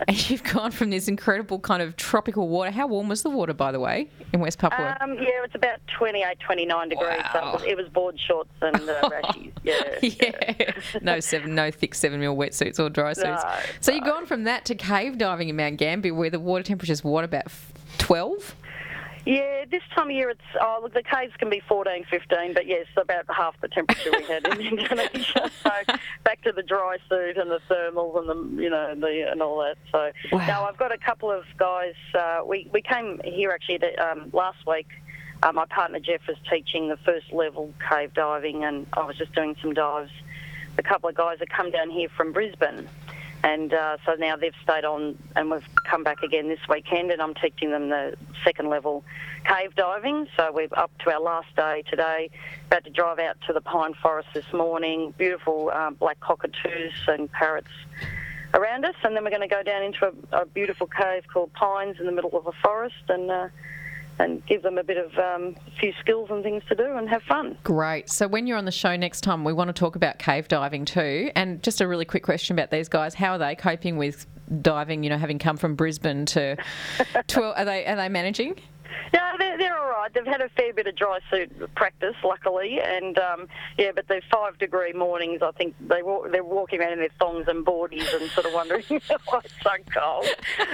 [0.07, 2.71] and you've gone from this incredible kind of tropical water.
[2.71, 4.97] How warm was the water, by the way, in West Papua?
[5.01, 7.07] um, yeah, it's about 28, 29 degrees.
[7.33, 7.49] So Wow.
[7.49, 9.51] it was, it was board shorts and uh, rashies.
[9.63, 9.83] Yeah.
[10.01, 10.71] yeah,
[11.01, 13.25] no seven, no thick seven mil wetsuits or dry suits.
[13.43, 16.63] No, so you've gone from that to cave diving in Mount Gambier, where the water
[16.63, 17.45] temperature is what about
[17.97, 18.55] twelve?
[19.27, 22.67] Yeah, this time of year it's oh look the caves can be 14, 15, but
[22.67, 25.49] yes, about half the temperature we had in Indonesia.
[25.63, 25.71] So
[26.23, 29.57] back to the dry suit and the thermals and the you know the and all
[29.63, 29.77] that.
[29.91, 30.45] So Wow.
[30.45, 31.95] now I've got a couple of guys.
[32.13, 34.87] Uh, we we came here actually to, um, last week.
[35.43, 39.33] Uh, my partner Jeff was teaching the first level cave diving, and I was just
[39.33, 40.11] doing some dives.
[40.77, 42.87] A couple of guys had come down here from Brisbane.
[43.45, 47.21] And uh, so now they've stayed on, and we've come back again this weekend, and
[47.21, 49.03] I'm teaching them the second level
[49.47, 50.27] cave diving.
[50.35, 52.31] So we're up to our last day today.
[52.65, 55.13] About to drive out to the pine forest this morning.
[55.15, 57.69] Beautiful um, black cockatoos and parrots
[58.55, 61.53] around us, and then we're going to go down into a, a beautiful cave called
[61.53, 63.49] Pines in the middle of a forest, and uh,
[64.19, 67.09] and give them a bit of um, a few skills and things to do, and
[67.09, 67.57] have fun.
[67.63, 68.09] Great.
[68.09, 70.85] So when you're on the show next time, we want to talk about cave diving
[70.85, 71.31] too.
[71.35, 74.25] And just a really quick question about these guys: How are they coping with
[74.61, 75.03] diving?
[75.03, 76.57] You know, having come from Brisbane to,
[77.27, 78.59] to are they are they managing?
[79.13, 80.13] Yeah, they're, they're all right.
[80.13, 84.21] They've had a fair bit of dry suit practice, luckily, and um, yeah, but they're
[84.31, 85.41] five degree mornings.
[85.41, 88.53] I think they walk, they're walking around in their thongs and boardies and sort of
[88.53, 90.27] wondering why it's so cold.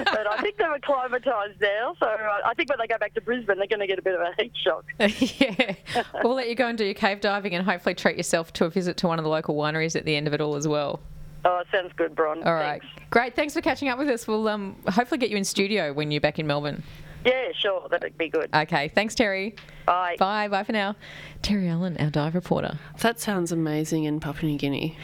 [0.06, 3.58] But I think they're acclimatised now, so I think when they go back to Brisbane,
[3.58, 4.86] they're going to get a bit of a heat shock.
[5.00, 5.76] yeah.
[6.24, 8.70] We'll let you go and do your cave diving and hopefully treat yourself to a
[8.70, 11.00] visit to one of the local wineries at the end of it all as well.
[11.44, 12.44] Oh, sounds good, Bron.
[12.44, 12.82] All right.
[12.82, 13.06] Thanks.
[13.10, 13.36] Great.
[13.36, 14.28] Thanks for catching up with us.
[14.28, 16.84] We'll um, hopefully get you in studio when you're back in Melbourne.
[17.26, 18.50] Yeah, sure, that'd be good.
[18.54, 18.88] Okay.
[18.90, 19.58] Thanks, Terri.
[19.86, 20.16] Bye.
[20.18, 20.48] Bye.
[20.48, 20.96] Bye for now.
[21.42, 22.78] Terri Allen, our dive reporter.
[23.00, 24.96] That sounds amazing in Papua New Guinea.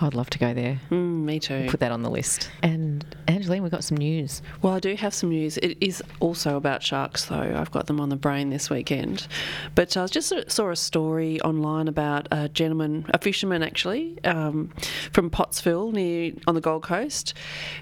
[0.00, 0.80] I'd love to go there.
[0.90, 1.66] Mm, me too.
[1.68, 2.50] Put that on the list.
[2.62, 4.42] And Angeline, we've got some news.
[4.60, 5.56] Well, I do have some news.
[5.58, 7.54] It is also about sharks, though.
[7.56, 9.28] I've got them on the brain this weekend.
[9.76, 14.70] But I just saw a story online about a gentleman, a fisherman actually, um,
[15.12, 17.34] from Pottsville near on the Gold Coast,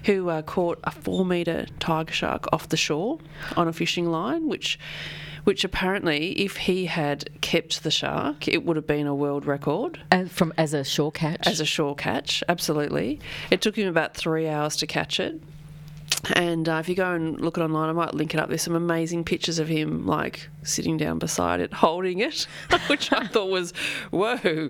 [0.05, 3.17] who uh, caught a four metre tiger shark off the shore
[3.57, 4.79] on a fishing line, which.
[5.43, 9.99] Which apparently, if he had kept the shark, it would have been a world record
[10.09, 11.45] As, from as a shore catch.
[11.45, 13.19] as a shore catch, absolutely.
[13.51, 15.41] It took him about three hours to catch it.
[16.35, 18.47] And uh, if you go and look it online, I might link it up.
[18.47, 22.47] There's some amazing pictures of him, like sitting down beside it, holding it,
[22.87, 23.73] which I thought was,
[24.11, 24.69] whoa,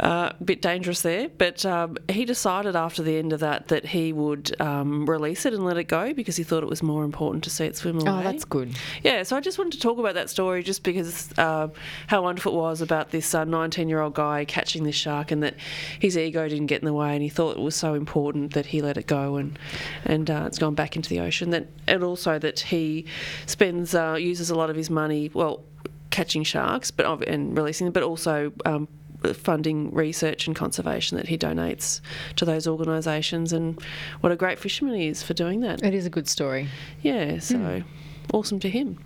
[0.00, 1.28] uh, a bit dangerous there.
[1.28, 5.52] But um, he decided after the end of that that he would um, release it
[5.52, 8.00] and let it go because he thought it was more important to see it swim
[8.00, 8.10] away.
[8.10, 8.74] oh, that's good.
[9.02, 11.68] Yeah, so I just wanted to talk about that story just because uh,
[12.06, 15.54] how wonderful it was about this 19 year old guy catching this shark and that
[15.98, 18.66] his ego didn't get in the way and he thought it was so important that
[18.66, 19.58] he let it go and,
[20.04, 21.50] and uh, it's gone back into the ocean.
[21.50, 23.04] That And also that he
[23.46, 25.64] spends, uh, uses a lot of his money, well,
[26.10, 28.52] catching sharks but and releasing them, but also.
[28.64, 28.88] Um,
[29.34, 32.00] funding research and conservation that he donates
[32.34, 33.80] to those organisations and
[34.20, 35.80] what a great fisherman he is for doing that.
[35.84, 36.66] It is a good story.
[37.02, 37.84] Yeah, so
[38.32, 38.98] awesome to him.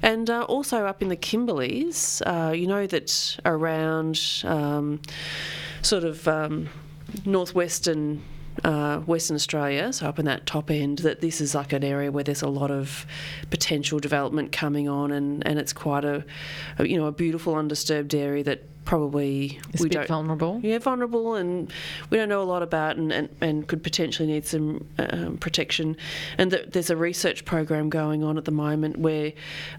[0.00, 5.02] And uh, also up in the Kimberleys, uh, you know that around um,
[5.82, 6.70] sort of um,
[7.26, 8.22] northwestern
[8.64, 12.10] uh, Western Australia, so up in that top end, that this is like an area
[12.10, 13.06] where there's a lot of
[13.50, 16.24] potential development coming on, and, and it's quite a,
[16.78, 20.60] a you know a beautiful undisturbed area that probably It's a we bit don't vulnerable.
[20.62, 21.70] yeah vulnerable and
[22.08, 25.94] we don't know a lot about and, and, and could potentially need some um, protection
[26.38, 29.34] and th- there's a research program going on at the moment where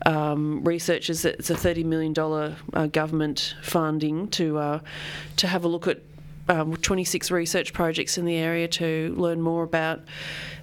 [0.05, 4.79] um, researchers it's a 30 million dollar uh, government funding to uh,
[5.37, 6.01] to have a look at
[6.49, 10.01] um, 26 research projects in the area to learn more about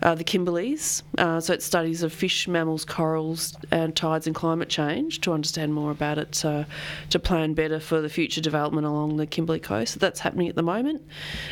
[0.03, 1.03] uh, the Kimberleys.
[1.17, 5.73] Uh, so it's studies of fish, mammals, corals, and tides and climate change to understand
[5.73, 6.65] more about it, uh,
[7.11, 9.99] to plan better for the future development along the Kimberley coast.
[10.01, 11.03] That's happening at the moment,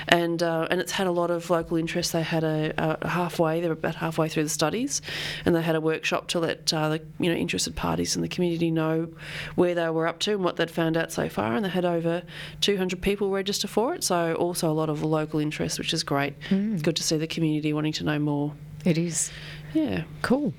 [0.09, 2.13] and uh, and it's had a lot of local interest.
[2.13, 5.01] They had a, a halfway, they're about halfway through the studies,
[5.45, 8.29] and they had a workshop to let uh, the you know interested parties in the
[8.29, 9.09] community know
[9.55, 11.55] where they were up to and what they'd found out so far.
[11.55, 12.23] And they had over
[12.61, 14.05] 200 people register for it.
[14.05, 16.35] So also a lot of local interest, which is great.
[16.43, 16.83] It's mm.
[16.83, 18.53] good to see the community wanting to know more.
[18.85, 19.31] It is.
[19.73, 20.55] Yeah, Cool.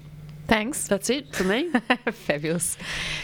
[0.48, 0.88] Thanks.
[0.88, 1.72] that's it for me.
[2.12, 2.78] Fabulous.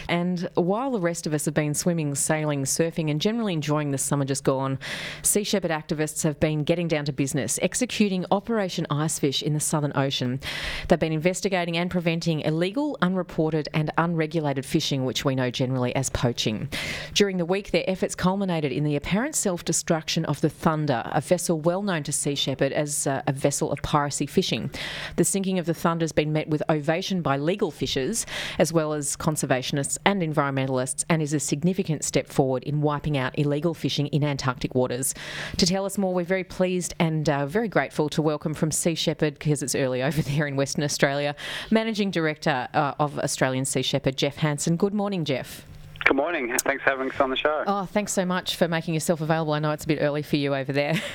[0.08, 3.98] And while the rest of us have been swimming, sailing, surfing, and generally enjoying the
[3.98, 4.78] summer just gone,
[5.22, 9.92] Sea Shepherd activists have been getting down to business, executing Operation Icefish in the Southern
[9.94, 10.40] Ocean.
[10.88, 16.10] They've been investigating and preventing illegal, unreported, and unregulated fishing, which we know generally as
[16.10, 16.68] poaching.
[17.14, 21.20] During the week, their efforts culminated in the apparent self destruction of the Thunder, a
[21.20, 24.70] vessel well known to Sea Shepherd as uh, a vessel of piracy fishing.
[25.16, 28.24] The sinking of the Thunder has been met with ovation by legal fishers,
[28.58, 33.38] as well as conservationists and environmentalists, and is a significant step forward in wiping out
[33.38, 35.14] illegal fishing in Antarctic waters.
[35.58, 38.94] To tell us more, we're very pleased and uh, very grateful to welcome from Sea
[38.94, 41.34] Shepherd, because it's early over there in Western Australia,
[41.70, 44.76] Managing Director uh, of Australian Sea Shepherd, Jeff Hansen.
[44.76, 45.66] Good morning, Jeff.
[46.04, 46.56] Good morning.
[46.58, 47.62] Thanks for having us on the show.
[47.66, 49.52] Oh, thanks so much for making yourself available.
[49.52, 51.00] I know it's a bit early for you over there.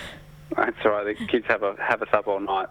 [0.58, 1.06] That's all right.
[1.06, 2.68] The kids have a, have us up all night.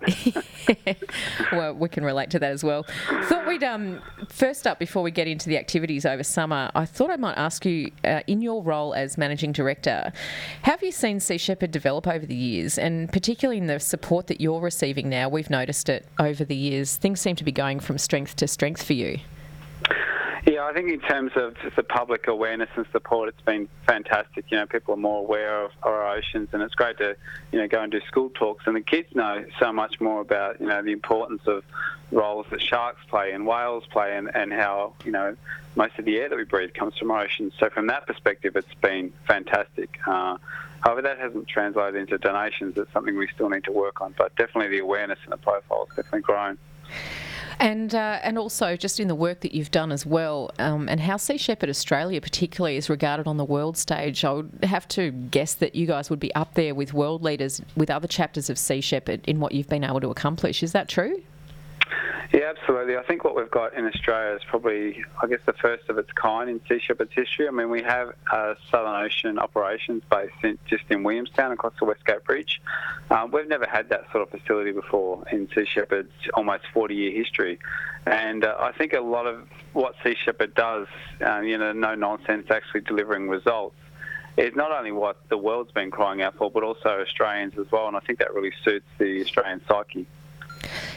[1.53, 2.85] well, we can relate to that as well.
[3.25, 6.71] Thought we'd um, first up before we get into the activities over summer.
[6.75, 10.13] I thought I might ask you, uh, in your role as managing director,
[10.63, 14.41] have you seen Sea Shepherd develop over the years, and particularly in the support that
[14.41, 15.29] you're receiving now?
[15.29, 16.97] We've noticed it over the years.
[16.97, 19.21] Things seem to be going from strength to strength for you.
[20.47, 24.45] Yeah, I think in terms of the public awareness and support, it's been fantastic.
[24.49, 27.17] You know, people are more aware of our oceans, and it's great to,
[27.51, 28.65] you know, go and do school talks.
[28.69, 31.65] And the kids know so much more about, you know, the importance of
[32.13, 35.37] roles that sharks play and whales play, and, and how, you know,
[35.75, 37.53] most of the air that we breathe comes from our oceans.
[37.59, 39.99] So from that perspective, it's been fantastic.
[40.07, 40.39] Uh,
[40.79, 42.79] however, that hasn't translated into donations.
[42.79, 45.89] It's something we still need to work on, but definitely the awareness and the profile
[45.89, 46.57] has definitely grown.
[47.59, 51.01] And uh, and also just in the work that you've done as well, um, and
[51.01, 54.25] how Sea Shepherd Australia particularly is regarded on the world stage.
[54.25, 57.63] I would have to guess that you guys would be up there with world leaders
[57.77, 60.63] with other chapters of Sea Shepherd in what you've been able to accomplish.
[60.63, 61.23] Is that true?
[62.33, 62.97] Yeah, absolutely.
[62.97, 66.11] I think what we've got in Australia is probably, I guess, the first of its
[66.13, 67.49] kind in Sea Shepherd's history.
[67.49, 71.85] I mean, we have a Southern Ocean operations based in, just in Williamstown across the
[71.85, 72.61] Westgate Bridge.
[73.11, 77.59] Um, we've never had that sort of facility before in Sea Shepherd's almost 40-year history.
[78.07, 80.89] And uh, I think a lot of what Sea Shepherd does,
[81.25, 83.77] um, you know, no nonsense, actually delivering results,
[84.37, 87.89] is not only what the world's been crying out for, but also Australians as well.
[87.89, 90.07] And I think that really suits the Australian psyche.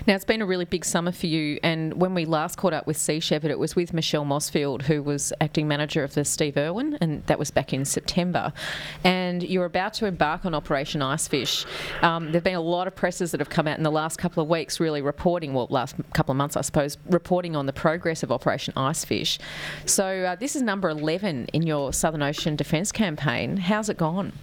[0.10, 2.88] Now, it's been a really big summer for you, and when we last caught up
[2.88, 6.58] with Sea Shepherd, it was with Michelle Mossfield, who was acting manager of the Steve
[6.58, 8.52] Irwin, and that was back in September.
[9.04, 11.64] And you're about to embark on Operation Icefish.
[12.02, 14.18] Um, there have been a lot of presses that have come out in the last
[14.18, 17.74] couple of weeks, really reporting, well, last couple of months, I suppose, reporting on the
[17.74, 19.38] progress of Operation Icefish.
[19.86, 23.58] So, uh, this is number 11 in your Southern Ocean Defence campaign.
[23.58, 24.34] How's it gone?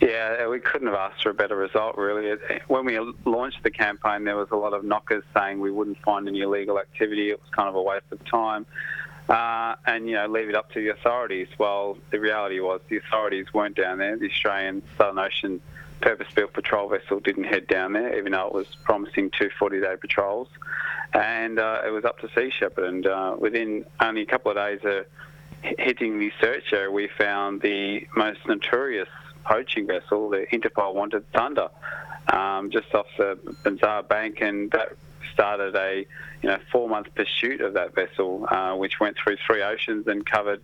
[0.00, 2.36] Yeah, we couldn't have asked for a better result, really.
[2.66, 6.26] When we launched the campaign, there was a lot of knockers saying we wouldn't find
[6.26, 7.30] any illegal activity.
[7.30, 8.66] It was kind of a waste of time.
[9.28, 11.48] Uh, and, you know, leave it up to the authorities.
[11.58, 14.16] Well, the reality was the authorities weren't down there.
[14.16, 15.60] The Australian Southern Ocean
[16.00, 20.48] purpose-built patrol vessel didn't head down there, even though it was promising two 40-day patrols.
[21.14, 22.84] And uh, it was up to Sea Shepherd.
[22.84, 25.06] And uh, within only a couple of days of
[25.78, 29.08] hitting the search area, we found the most notorious
[29.44, 31.68] poaching vessel, the Interpol Wanted Thunder,
[32.32, 34.96] um, just off the Banzare Bank, and that
[35.32, 36.06] started a
[36.42, 40.62] you know four-month pursuit of that vessel, uh, which went through three oceans and covered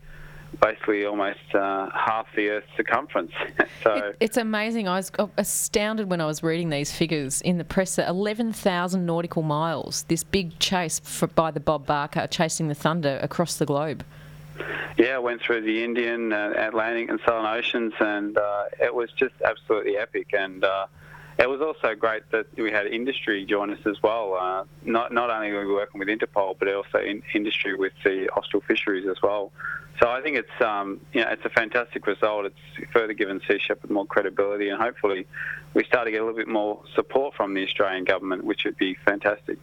[0.61, 3.33] basically almost uh, half the Earth's circumference.
[3.83, 4.89] so It, it's amazing.
[4.89, 7.97] I was astounded when I was reading these figures in the press.
[7.97, 13.19] That 11,000 nautical miles, this big chase for, by the Bob Barker chasing the Thunder
[13.23, 14.05] across the globe.
[14.97, 19.11] Yeah, I went through the Indian, uh, Atlantic, and Southern Oceans, and uh, it was
[19.13, 20.33] just absolutely epic.
[20.33, 20.87] And uh,
[21.39, 24.35] it was also great that we had industry join us as well.
[24.35, 28.29] Uh, not not only were we working with Interpol, but also in industry with the
[28.31, 29.53] Austral fisheries as well.
[30.01, 32.47] So I think it's um, you know it's a fantastic result.
[32.47, 35.27] It's further given Sea Shepherd more credibility, and hopefully
[35.75, 38.77] we start to get a little bit more support from the Australian government, which would
[38.77, 39.59] be fantastic.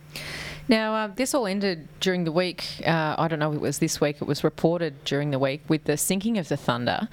[0.67, 2.81] Now, uh, this all ended during the week.
[2.85, 5.61] Uh, I don't know if it was this week, it was reported during the week
[5.67, 7.07] with the sinking of the Thunder.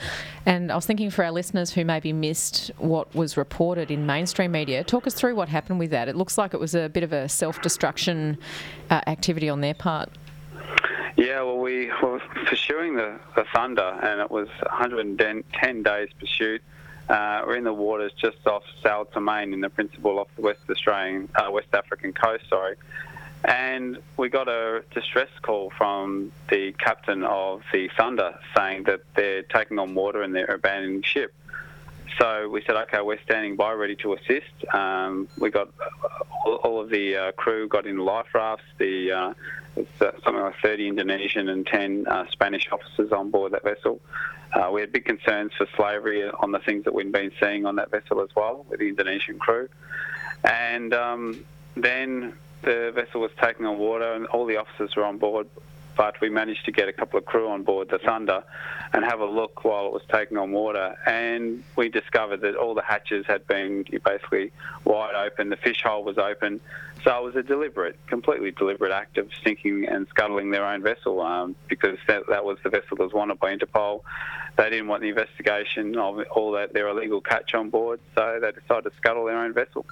[0.46, 4.52] And I was thinking for our listeners who maybe missed what was reported in mainstream
[4.52, 6.08] media, talk us through what happened with that.
[6.08, 8.38] It looks like it was a bit of a self destruction
[8.88, 10.08] uh, activity on their part.
[11.16, 16.62] Yeah, well, we were pursuing the, the Thunder, and it was 110 days pursuit.
[17.08, 20.60] Uh, we're in the waters just off São Tomé in the Príncipe off the West
[20.70, 22.76] Australian, uh, West African coast, sorry.
[23.44, 29.42] And we got a distress call from the captain of the Thunder saying that they're
[29.42, 31.34] taking on water and they're abandoning ship.
[32.18, 34.74] So we said, okay, we're standing by, ready to assist.
[34.74, 35.70] Um, we got
[36.44, 38.64] all, of the uh, crew got in life rafts.
[38.78, 39.34] The uh,
[39.76, 39.82] uh,
[40.22, 44.00] something like 30 Indonesian and 10 uh, Spanish officers on board that vessel.
[44.52, 47.76] Uh, we had big concerns for slavery on the things that we'd been seeing on
[47.76, 49.68] that vessel as well with the Indonesian crew.
[50.44, 55.18] And um, then the vessel was taking on water and all the officers were on
[55.18, 55.46] board,
[55.96, 58.42] but we managed to get a couple of crew on board the Thunder
[58.92, 60.96] and have a look while it was taking on water.
[61.06, 64.52] And we discovered that all the hatches had been basically
[64.84, 66.60] wide open, the fish hole was open.
[67.04, 71.20] So it was a deliberate, completely deliberate act of sinking and scuttling their own vessel
[71.20, 74.02] um, because that, that was the vessel that was wanted by Interpol.
[74.56, 78.52] They didn't want the investigation of all that their illegal catch on board, so they
[78.52, 79.84] decided to scuttle their own vessel.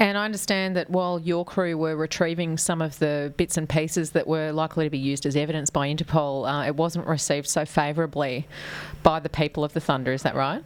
[0.00, 4.12] And I understand that while your crew were retrieving some of the bits and pieces
[4.12, 7.64] that were likely to be used as evidence by Interpol, uh, it wasn't received so
[7.64, 8.46] favourably
[9.02, 10.12] by the people of the Thunder.
[10.12, 10.62] Is that right?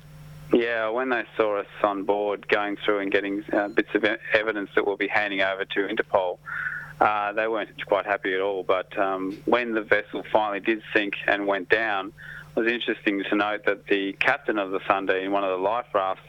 [0.52, 4.68] Yeah, when they saw us on board going through and getting uh, bits of evidence
[4.74, 6.38] that we'll be handing over to Interpol,
[7.00, 8.62] uh, they weren't quite happy at all.
[8.62, 12.12] But um, when the vessel finally did sink and went down,
[12.54, 15.64] it was interesting to note that the captain of the Thunder in one of the
[15.64, 16.22] life rafts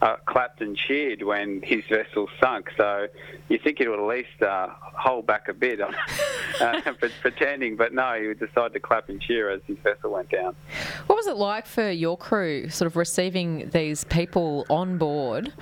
[0.00, 2.70] uh, clapped and cheered when his vessel sunk.
[2.78, 3.08] So
[3.48, 5.80] you think he would at least uh, hold back a bit,
[6.60, 6.80] uh,
[7.20, 10.56] pretending, but no, he would decide to clap and cheer as his vessel went down.
[11.06, 15.52] What was it like for your crew, sort of receiving these people on board?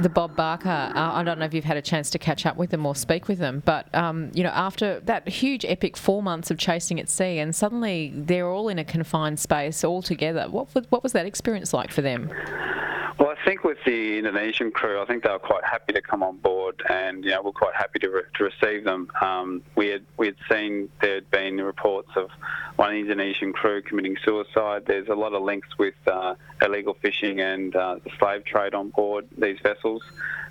[0.00, 0.68] The Bob Barker.
[0.68, 2.94] Uh, I don't know if you've had a chance to catch up with them or
[2.94, 6.98] speak with them, but um, you know, after that huge epic four months of chasing
[6.98, 10.46] at sea, and suddenly they're all in a confined space all together.
[10.48, 12.30] What what was that experience like for them?
[13.18, 16.22] Well, I think with the Indonesian crew, I think they were quite happy to come
[16.22, 19.10] on board, and you know we're quite happy to, re- to receive them.
[19.20, 22.30] Um, we had we had seen there had been reports of
[22.76, 24.84] one Indonesian crew committing suicide.
[24.86, 28.90] There's a lot of links with uh, illegal fishing and uh, the slave trade on
[28.90, 30.02] board these vessels.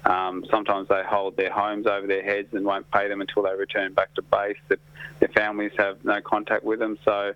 [0.06, 3.54] Um, sometimes they hold their homes over their heads and won't pay them until they
[3.54, 4.58] return back to base.
[4.69, 4.80] That
[5.19, 7.34] their families have no contact with them, so.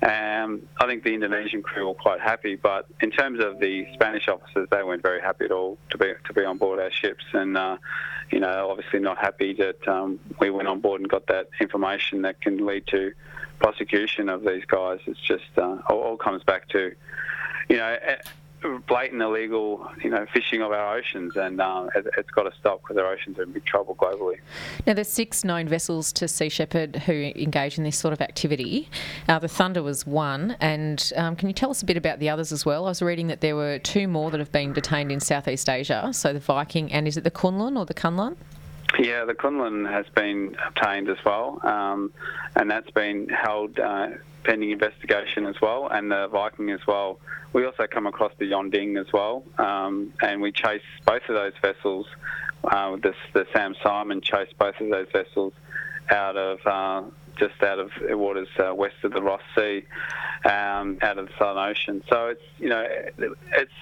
[0.00, 4.28] Um, I think the Indonesian crew were quite happy, but in terms of the Spanish
[4.28, 7.24] officers, they weren't very happy at all to be to be on board our ships,
[7.32, 7.78] and uh,
[8.30, 12.22] you know, obviously not happy that um, we went on board and got that information
[12.22, 13.12] that can lead to
[13.58, 15.00] prosecution of these guys.
[15.06, 16.94] It's just uh, all, all comes back to,
[17.68, 17.96] you know
[18.86, 22.82] blatant illegal, you know, fishing of our oceans, and uh, it, has got to stop
[22.82, 24.38] because our oceans are in big trouble globally.
[24.86, 28.88] Now, there's six known vessels to Sea Shepherd who engage in this sort of activity.
[29.28, 32.28] Uh, the Thunder was one, and um, can you tell us a bit about the
[32.28, 32.86] others as well?
[32.86, 36.10] I was reading that there were two more that have been detained in Southeast Asia.
[36.12, 38.36] So the Viking, and is it the Kunlun or the Kunlun?
[38.98, 42.12] Yeah, the Kunlun has been obtained as well, um,
[42.56, 44.08] and that's been held uh,
[44.48, 47.20] pending investigation as well, and the Viking as well.
[47.52, 51.52] We also come across the Yongding as well, um, and we chase both of those
[51.60, 52.06] vessels.
[52.64, 55.52] Uh, the, the Sam Simon chased both of those vessels
[56.08, 57.02] out of uh,
[57.36, 59.84] just out of waters uh, west of the Ross Sea,
[60.46, 62.02] um, out of the Southern Ocean.
[62.08, 62.86] So it's you know
[63.52, 63.72] it's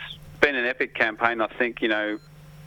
[0.41, 1.41] been an epic campaign.
[1.41, 2.19] I think you know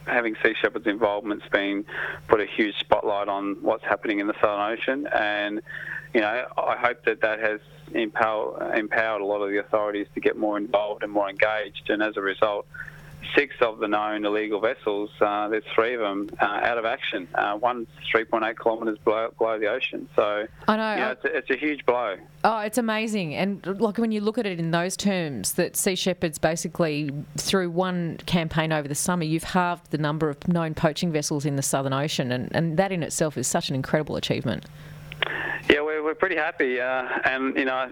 [0.09, 1.85] having Sea Shepherd's involvement's been
[2.27, 5.61] put a huge spotlight on what's happening in the Southern Ocean, and
[6.13, 7.59] you know I hope that that has
[7.93, 12.01] empower, empowered a lot of the authorities to get more involved and more engaged, and
[12.03, 12.67] as a result,
[13.35, 17.27] six of the known illegal vessels, uh, there's three of them uh, out of action.
[17.35, 20.09] Uh, one's 3.8 kilometres below, below, the ocean.
[20.15, 20.93] So, I know.
[20.93, 22.15] You know it's, a, it's, a, huge blow.
[22.43, 23.35] Oh, it's amazing.
[23.35, 27.69] And like when you look at it in those terms, that Sea Shepherd's basically, through
[27.69, 31.63] one campaign over the summer, you've halved the number of known poaching vessels in the
[31.63, 32.31] Southern Ocean.
[32.31, 34.65] And, and that in itself is such an incredible achievement.
[35.69, 36.79] Yeah, we're, we're pretty happy.
[36.79, 37.91] Uh, and, you know,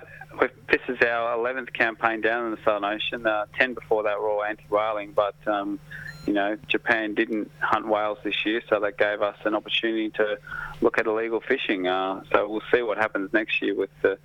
[0.72, 3.26] this is our 11th campaign down in the Southern Ocean.
[3.26, 5.80] Uh, 10 before that were all anti-whaling, but um,
[6.26, 10.38] you know Japan didn't hunt whales this year, so that gave us an opportunity to
[10.82, 11.88] look at illegal fishing.
[11.88, 14.20] Uh, so we'll see what happens next year with the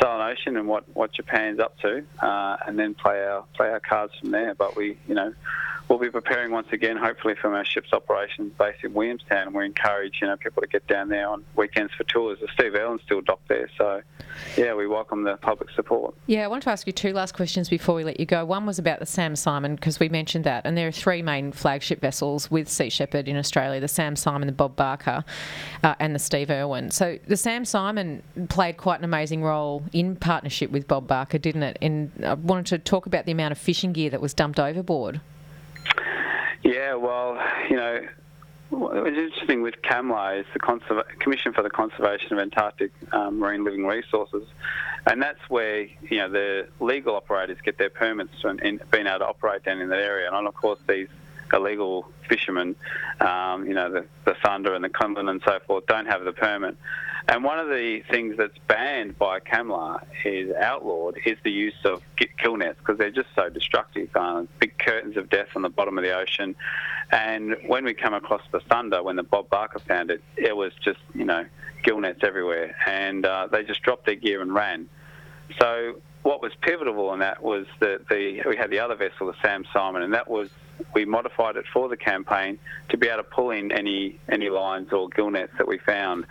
[0.00, 3.80] Southern Ocean and what, what Japan's up to, uh, and then play our play our
[3.80, 4.54] cards from there.
[4.54, 5.32] But we, you know,
[5.88, 10.18] we'll be preparing once again, hopefully from our ship's operations based in Williamstown, we encourage
[10.20, 12.38] you know people to get down there on weekends for tours.
[12.40, 14.02] The Steve Irwin's still docked there, so
[14.56, 16.14] yeah, we welcome the public support.
[16.26, 18.44] Yeah, I want to ask you two last questions before we let you go.
[18.44, 21.52] One was about the Sam Simon because we mentioned that, and there are three main
[21.52, 25.24] flagship vessels with Sea Shepherd in Australia: the Sam Simon, the Bob Barker,
[25.82, 26.90] uh, and the Steve Irwin.
[26.90, 31.62] So the Sam Simon played quite an amazing role in partnership with Bob Barker, didn't
[31.62, 31.78] it?
[31.80, 35.20] And I wanted to talk about the amount of fishing gear that was dumped overboard.
[36.62, 37.38] Yeah, well,
[37.70, 38.06] you know,
[38.70, 43.86] what's interesting with CCAMLR is the Commission for the Conservation of Antarctic um, Marine Living
[43.86, 44.46] Resources,
[45.06, 48.60] and that's where you know the legal operators get their permits and,
[48.90, 50.28] being able to operate down in that area.
[50.32, 51.08] And of course, these
[51.52, 52.76] illegal fishermen,
[53.20, 56.32] um, you know, the, the Thunder and the Cumberland and so forth, don't have the
[56.32, 56.76] permit.
[57.28, 62.00] And one of the things that's banned by CCAMLR is outlawed is the use of
[62.40, 64.08] gill nets because they're just so destructive.
[64.14, 66.54] Uh, big curtains of death on the bottom of the ocean.
[67.10, 70.72] And when we come across the Thunder, when the Bob Barker found it, it was
[70.84, 71.44] just, you know,
[71.82, 72.76] gill nets everywhere.
[72.86, 74.88] And uh, they just dropped their gear and ran.
[75.60, 79.34] So what was pivotal in that was that the we had the other vessel, the
[79.42, 80.48] Sam Simon, and that was
[80.94, 82.58] we modified it for the campaign
[82.88, 86.26] to be able to pull in any any lines or gill nets that we found.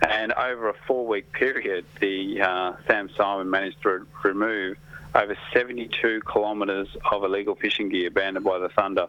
[0.00, 4.76] And over a four-week period, the uh, Sam Simon managed to re- remove
[5.14, 9.08] over 72 kilometres of illegal fishing gear banned by the Thunder.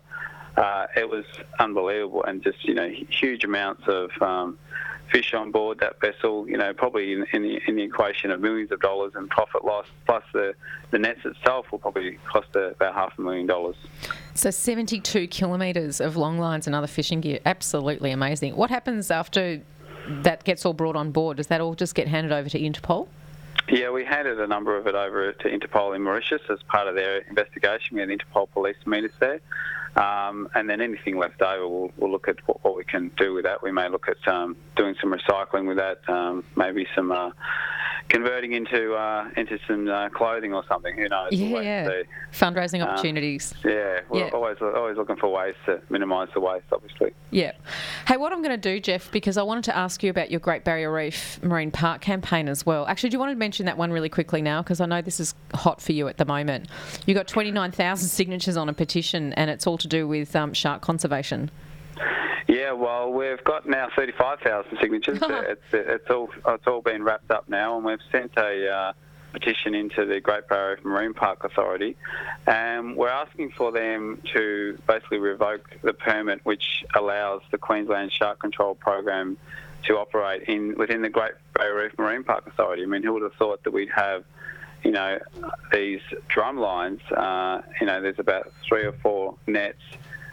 [0.57, 1.25] Uh, it was
[1.59, 4.57] unbelievable, and just you know huge amounts of um,
[5.11, 6.47] fish on board that vessel.
[6.47, 9.65] You know, probably in, in, the, in the equation of millions of dollars in profit
[9.65, 10.53] loss, plus the
[10.91, 13.75] the nets itself will probably cost about half a million dollars.
[14.33, 18.55] So 72 kilometres of long lines and other fishing gear, absolutely amazing.
[18.55, 19.61] What happens after
[20.23, 23.07] that gets all brought on board, does that all just get handed over to Interpol?
[23.67, 26.95] Yeah, we handed a number of it over to Interpol in Mauritius as part of
[26.95, 27.95] their investigation.
[27.95, 29.41] We had Interpol police meet us there.
[29.95, 33.33] Um, and then anything left over, we'll, we'll look at what, what, we can do
[33.33, 33.61] with that.
[33.61, 37.31] We may look at um, doing some recycling with that, um, maybe some uh,
[38.09, 40.97] converting into uh, into some uh, clothing or something.
[40.97, 41.31] Who knows?
[41.31, 42.01] Yeah, yeah.
[42.33, 43.53] fundraising um, opportunities.
[43.63, 44.29] yeah, we're yeah.
[44.33, 47.13] always always looking for ways to minimise the waste, obviously.
[47.31, 47.53] Yeah.
[48.07, 50.39] Hey, what I'm going to do, Jeff, because I wanted to ask you about your
[50.39, 52.85] Great Barrier Reef Marine Park campaign as well.
[52.87, 54.61] Actually, do you want to mention that one really quickly now?
[54.61, 56.67] Because I know this is hot for you at the moment.
[57.05, 60.81] You got 29,000 signatures on a petition, and it's all to do with um, shark
[60.81, 61.51] conservation.
[62.47, 65.19] Yeah, well, we've got now 35,000 signatures.
[65.21, 68.93] it's, it's all it's all been wrapped up now, and we've sent a uh,
[69.31, 71.95] petition into the Great Barrier Reef Marine Park Authority,
[72.47, 78.39] and we're asking for them to basically revoke the permit which allows the Queensland Shark
[78.39, 79.37] Control Program
[79.83, 82.83] to operate in within the Great Barrier Reef Marine Park Authority.
[82.83, 84.23] I mean, who would have thought that we'd have
[84.83, 85.19] you know,
[85.71, 89.81] these drum lines, uh, you know, there's about three or four nets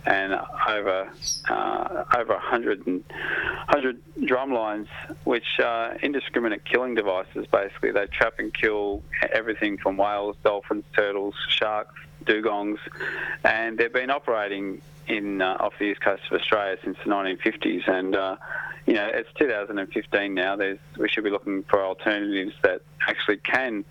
[0.06, 0.34] and
[0.68, 1.10] over
[1.48, 4.88] uh, over 100, 100 drum lines,
[5.24, 7.46] which are indiscriminate killing devices.
[7.50, 11.94] Basically, they trap and kill everything from whales, dolphins, turtles, sharks,
[12.24, 12.78] dugongs,
[13.44, 17.88] and they've been operating in uh, off the east coast of Australia since the 1950s.
[17.88, 18.36] And uh,
[18.86, 20.54] you know, it's 2015 now.
[20.54, 23.84] There's we should be looking for alternatives that actually can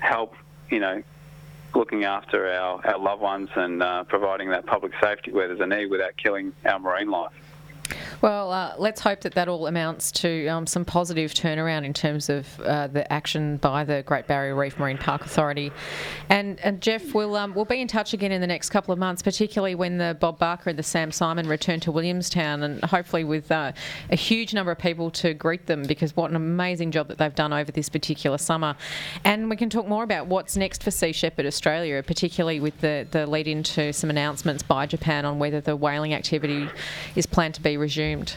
[0.00, 0.34] help.
[0.70, 1.02] You know,
[1.74, 5.66] looking after our, our loved ones and uh, providing that public safety where there's a
[5.66, 7.32] need without killing our marine life.
[8.20, 12.28] Well, uh, let's hope that that all amounts to um, some positive turnaround in terms
[12.28, 15.72] of uh, the action by the Great Barrier Reef Marine Park Authority.
[16.28, 18.98] And, and Jeff, we'll, um, we'll be in touch again in the next couple of
[18.98, 23.24] months, particularly when the Bob Barker and the Sam Simon return to Williamstown, and hopefully
[23.24, 23.72] with uh,
[24.10, 27.34] a huge number of people to greet them because what an amazing job that they've
[27.34, 28.76] done over this particular summer.
[29.24, 33.06] And we can talk more about what's next for Sea Shepherd Australia, particularly with the,
[33.10, 36.68] the lead into some announcements by Japan on whether the whaling activity
[37.16, 38.36] is planned to be resumed.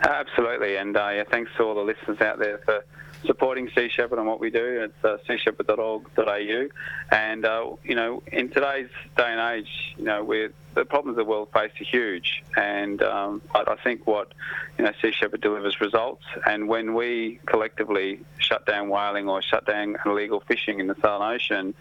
[0.00, 2.84] Absolutely, and uh, thanks to all the listeners out there for
[3.26, 4.88] supporting Sea Shepherd and what we do.
[4.88, 6.68] It's uh, seashepherd.org.au.
[7.10, 11.24] And, uh, you know, in today's day and age, you know, we're, the problems the
[11.24, 12.42] world face are huge.
[12.56, 14.32] And um, I, I think what,
[14.78, 16.24] you know, Sea Shepherd delivers results.
[16.46, 21.34] And when we collectively shut down whaling or shut down illegal fishing in the Southern
[21.34, 21.74] Ocean,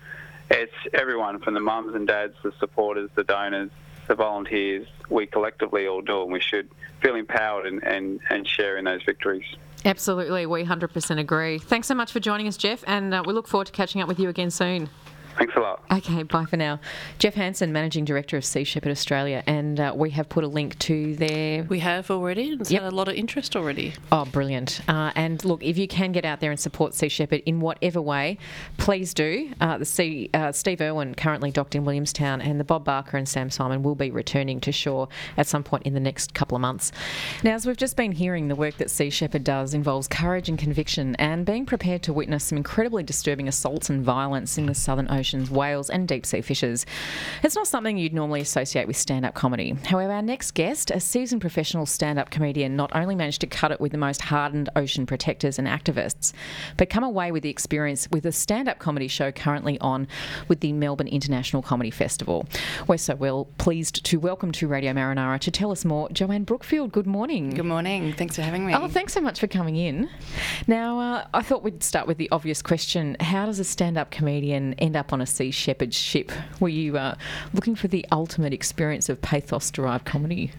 [0.50, 3.70] it's everyone from the mums and dads, the supporters, the donors,
[4.08, 6.70] the volunteers, we collectively all do, and we should
[7.02, 9.46] feel empowered and, and, and share in those victories.
[9.86, 11.60] Absolutely, we 100% agree.
[11.60, 14.08] Thanks so much for joining us, Jeff, and uh, we look forward to catching up
[14.08, 14.90] with you again soon.
[15.38, 15.84] Thanks a lot.
[15.92, 16.80] Okay, bye for now.
[17.20, 20.78] Jeff Hansen, Managing Director of Sea Shepherd Australia, and uh, we have put a link
[20.80, 21.64] to their.
[21.64, 22.58] We have already.
[22.60, 22.82] It's Yep.
[22.82, 23.94] had a lot of interest already.
[24.12, 24.82] Oh, brilliant.
[24.88, 28.02] Uh, and look, if you can get out there and support Sea Shepherd in whatever
[28.02, 28.40] way,
[28.78, 29.52] please do.
[29.62, 33.30] Uh, the sea, uh, Steve Irwin, currently docked in Williamstown, and the Bob Barker and
[33.30, 35.08] Sam Simon will be returning to shore
[35.38, 36.92] at some point in the next couple of months.
[37.44, 40.58] Now, as we've just been hearing, the work that Sea Shepherd does involves courage and
[40.58, 45.08] conviction and being prepared to witness some incredibly disturbing assaults and violence in the Southern
[45.28, 46.86] Oceans, whales, and deep sea fishes.
[47.44, 49.76] It's not something you'd normally associate with stand up comedy.
[49.84, 53.74] However, our next guest, a seasoned professional stand up comedian, not only managed to cut
[53.74, 56.32] it with the most hardened ocean protectors and activists,
[56.78, 60.08] but come away with the experience with a stand up comedy show currently on
[60.48, 62.48] with the Melbourne International Comedy Festival.
[62.88, 66.94] We're so well pleased to welcome to Radio Marinara to tell us more, Joanne Brookfield.
[66.94, 67.50] Good morning.
[67.50, 68.14] Good morning.
[68.14, 68.74] Thanks for having me.
[68.74, 70.10] Oh, thanks so much for coming in.
[70.68, 74.10] Now, uh, I thought we'd start with the obvious question How does a stand up
[74.10, 76.32] comedian end up on a Sea Shepherd ship?
[76.60, 77.16] Were you uh,
[77.54, 80.52] looking for the ultimate experience of pathos derived comedy?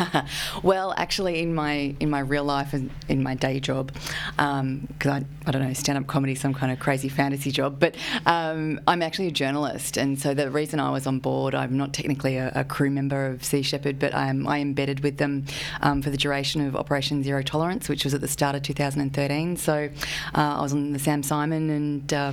[0.62, 3.92] well, actually, in my in my real life and in my day job,
[4.36, 7.96] because I I don't know stand up comedy, some kind of crazy fantasy job, but
[8.26, 11.92] um, I'm actually a journalist, and so the reason I was on board, I'm not
[11.92, 15.44] technically a, a crew member of Sea Shepherd, but I'm I embedded with them
[15.80, 19.56] um, for the duration of Operation Zero Tolerance, which was at the start of 2013.
[19.56, 19.88] So
[20.34, 22.12] uh, I was on the Sam Simon and.
[22.12, 22.32] Uh,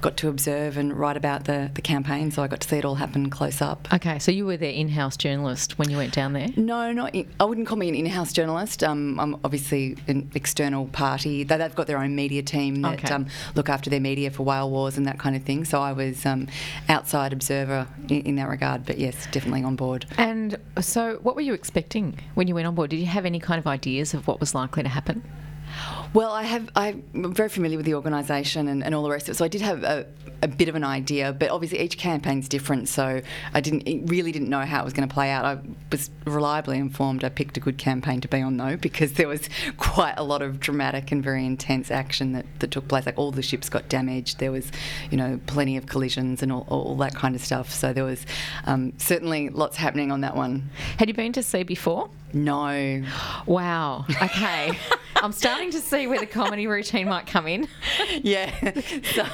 [0.00, 2.86] Got to observe and write about the, the campaign, so I got to see it
[2.86, 3.86] all happen close up.
[3.92, 6.48] Okay, so you were their in house journalist when you went down there?
[6.56, 8.82] No, not in, I wouldn't call me an in-house journalist.
[8.82, 11.44] Um, I'm obviously an external party.
[11.44, 13.12] They, they've got their own media team that Okay.
[13.12, 15.66] um, look after their media for whale wars and that kind of thing.
[15.66, 16.48] So I was um,
[16.88, 18.86] outside observer in, in that regard.
[18.86, 20.06] But yes, definitely on board.
[20.16, 22.88] And so, what were you expecting when you went on board?
[22.88, 25.22] Did you have any kind of ideas of what was likely to happen?
[26.12, 26.70] Well, I have.
[26.74, 27.04] I'm
[27.34, 29.36] very familiar with the organisation and, and all the rest of it.
[29.36, 30.06] So I did have a,
[30.42, 32.88] a bit of an idea, but obviously each campaign's different.
[32.88, 33.20] So
[33.54, 35.44] I didn't really didn't know how it was going to play out.
[35.44, 35.58] I
[35.92, 37.22] was reliably informed.
[37.22, 40.42] I picked a good campaign to be on though, because there was quite a lot
[40.42, 43.06] of dramatic and very intense action that, that took place.
[43.06, 44.38] Like all the ships got damaged.
[44.40, 44.72] There was,
[45.10, 47.70] you know, plenty of collisions and all, all that kind of stuff.
[47.70, 48.26] So there was
[48.66, 50.70] um, certainly lots happening on that one.
[50.98, 52.10] Had you been to sea before?
[52.32, 53.02] No,
[53.46, 54.06] Wow.
[54.22, 54.78] Okay.
[55.22, 57.68] I'm starting to see where the comedy routine might come in.
[58.22, 58.72] yeah.
[59.14, 59.26] So,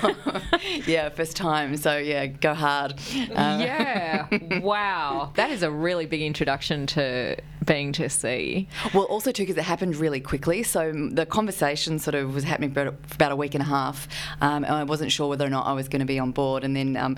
[0.87, 1.76] yeah, first time.
[1.76, 2.93] So, yeah, go hard.
[2.93, 4.59] Uh, yeah.
[4.61, 5.32] Wow.
[5.37, 7.37] That is a really big introduction to
[7.67, 8.69] being to see.
[8.95, 10.62] Well, also too because it happened really quickly.
[10.62, 13.67] So mm, the conversation sort of was happening for for about a week and a
[13.67, 14.09] half,
[14.41, 16.64] um, and I wasn't sure whether or not I was going to be on board.
[16.64, 17.17] And then um,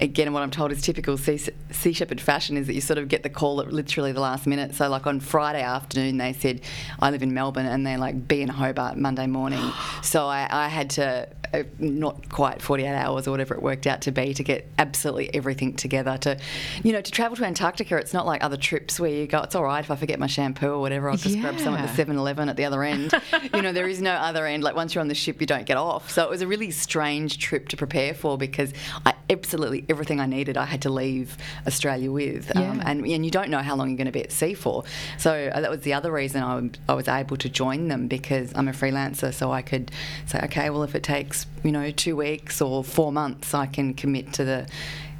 [0.00, 1.38] again, what I'm told is typical Sea,
[1.70, 4.46] sea Shepherd fashion is that you sort of get the call at literally the last
[4.46, 4.74] minute.
[4.74, 6.60] So like on Friday afternoon, they said
[7.00, 9.72] I live in Melbourne, and they're like be in Hobart Monday morning.
[10.02, 11.28] so I, I had to.
[11.54, 15.32] Uh, not quite 48 hours or whatever it worked out to be to get absolutely
[15.32, 16.36] everything together to
[16.82, 19.54] you know to travel to Antarctica it's not like other trips where you go it's
[19.54, 21.88] all right if I forget my shampoo or whatever I'll just grab some at the
[21.88, 21.94] Yeah.
[21.94, 23.12] 7 Eleven at the other end.
[23.54, 24.64] you know, there is no other end.
[24.64, 26.10] Like once you're on the ship, you don't get off.
[26.10, 28.72] So it was a really strange trip to prepare for because
[29.04, 32.54] I absolutely everything I needed I had to leave Australia with.
[32.56, 34.82] Um, and, and you don't know how long you're going to be at sea for.
[35.18, 38.52] So uh, that was the other reason I, I was able to join them because
[38.56, 39.32] I'm a freelancer.
[39.32, 39.92] So I could
[40.26, 43.94] say, okay, well, if it takes, you know, two weeks or four months, I can
[43.94, 44.68] commit to the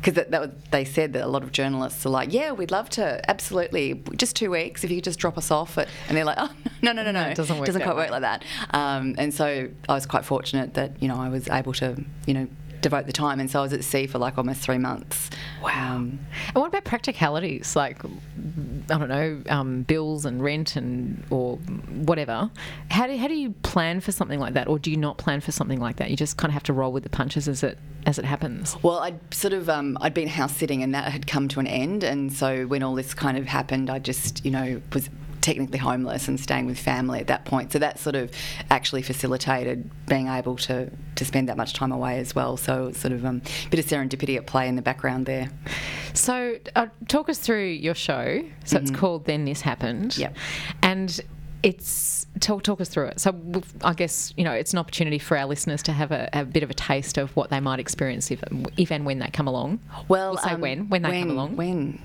[0.00, 2.88] because that, that they said that a lot of journalists are like, yeah, we'd love
[2.90, 5.78] to, absolutely, just two weeks if you could just drop us off.
[5.78, 6.50] At, and they're like, oh,
[6.82, 8.02] no, no, no, no, it doesn't work that quite way.
[8.02, 8.44] work like that.
[8.70, 12.34] Um, and so I was quite fortunate that you know I was able to, you
[12.34, 12.46] know,
[12.80, 13.40] devote the time.
[13.40, 15.30] And so I was at sea for like almost three months.
[15.62, 15.96] Wow.
[15.96, 16.18] Um,
[16.48, 22.50] And what about practicalities like I don't know um, bills and rent and or whatever?
[22.90, 25.40] How do how do you plan for something like that, or do you not plan
[25.40, 26.10] for something like that?
[26.10, 28.76] You just kind of have to roll with the punches as it as it happens.
[28.82, 31.66] Well, I'd sort of um, I'd been house sitting, and that had come to an
[31.66, 32.04] end.
[32.04, 35.10] And so when all this kind of happened, I just you know was
[35.46, 37.70] technically homeless and staying with family at that point.
[37.70, 38.32] So that sort of
[38.68, 42.56] actually facilitated being able to to spend that much time away as well.
[42.56, 45.48] So it's sort of um, a bit of serendipity at play in the background there.
[46.14, 48.42] So uh, talk us through your show.
[48.64, 50.18] So it's called Then This Happened.
[50.18, 50.36] Yep.
[50.82, 51.20] And
[51.62, 53.20] it's talk talk us through it.
[53.20, 53.34] So
[53.82, 56.62] I guess you know it's an opportunity for our listeners to have a, a bit
[56.62, 58.42] of a taste of what they might experience if,
[58.76, 59.80] if and when they come along.
[60.08, 61.56] Well, We'll say um, when when they come along.
[61.56, 62.02] When?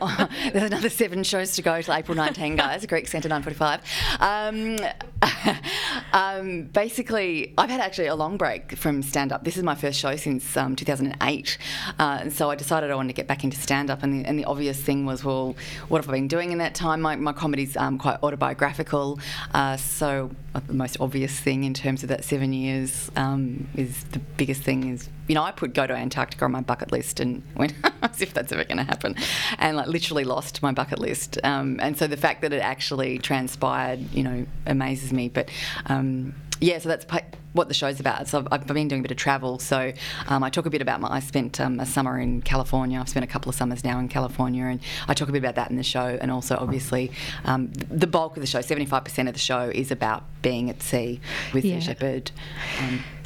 [0.00, 2.86] Oh, there's another seven shows to go till April 19, guys.
[2.86, 3.80] Greek Centre 9:45.
[4.20, 4.78] Um,
[6.12, 9.44] um, basically, I've had actually a long break from stand up.
[9.44, 11.58] This is my first show since um, 2008,
[11.98, 14.02] uh, and so I decided I wanted to get back into stand up.
[14.02, 15.56] And the, and the obvious thing was, well,
[15.88, 17.00] what have I been doing in that time?
[17.00, 19.18] My, my comedy's um, quite autobiographical,
[19.54, 20.30] uh, so
[20.66, 24.88] the most obvious thing in terms of that seven years um, is the biggest thing
[24.88, 28.20] is you know I put go to Antarctica on my bucket list and went as
[28.20, 29.14] if that's ever going to happen,
[29.58, 31.38] and like literally lost my bucket list.
[31.44, 35.28] Um, and so the fact that it actually transpired, you know, amazes me.
[35.28, 35.50] But
[35.86, 37.06] um, yeah, so that's
[37.52, 38.28] what the show's about.
[38.28, 39.58] So I've, I've been doing a bit of travel.
[39.58, 39.92] So
[40.26, 41.08] um, I talk a bit about my.
[41.08, 42.98] I spent um, a summer in California.
[42.98, 45.54] I've spent a couple of summers now in California, and I talk a bit about
[45.54, 46.18] that in the show.
[46.20, 47.12] And also, obviously,
[47.44, 50.82] um, the bulk of the show, seventy-five percent of the show, is about being at
[50.82, 51.20] sea
[51.52, 51.78] with Yeah.
[51.78, 52.30] Sea Shepherd.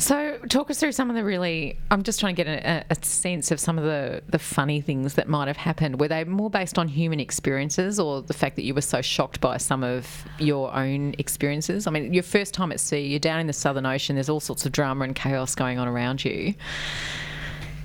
[0.02, 1.78] So, talk us through some of the really.
[1.92, 5.14] I'm just trying to get a, a sense of some of the, the funny things
[5.14, 6.00] that might have happened.
[6.00, 9.40] Were they more based on human experiences or the fact that you were so shocked
[9.40, 11.86] by some of your own experiences?
[11.86, 14.40] I mean, your first time at sea, you're down in the Southern Ocean, there's all
[14.40, 16.54] sorts of drama and chaos going on around you.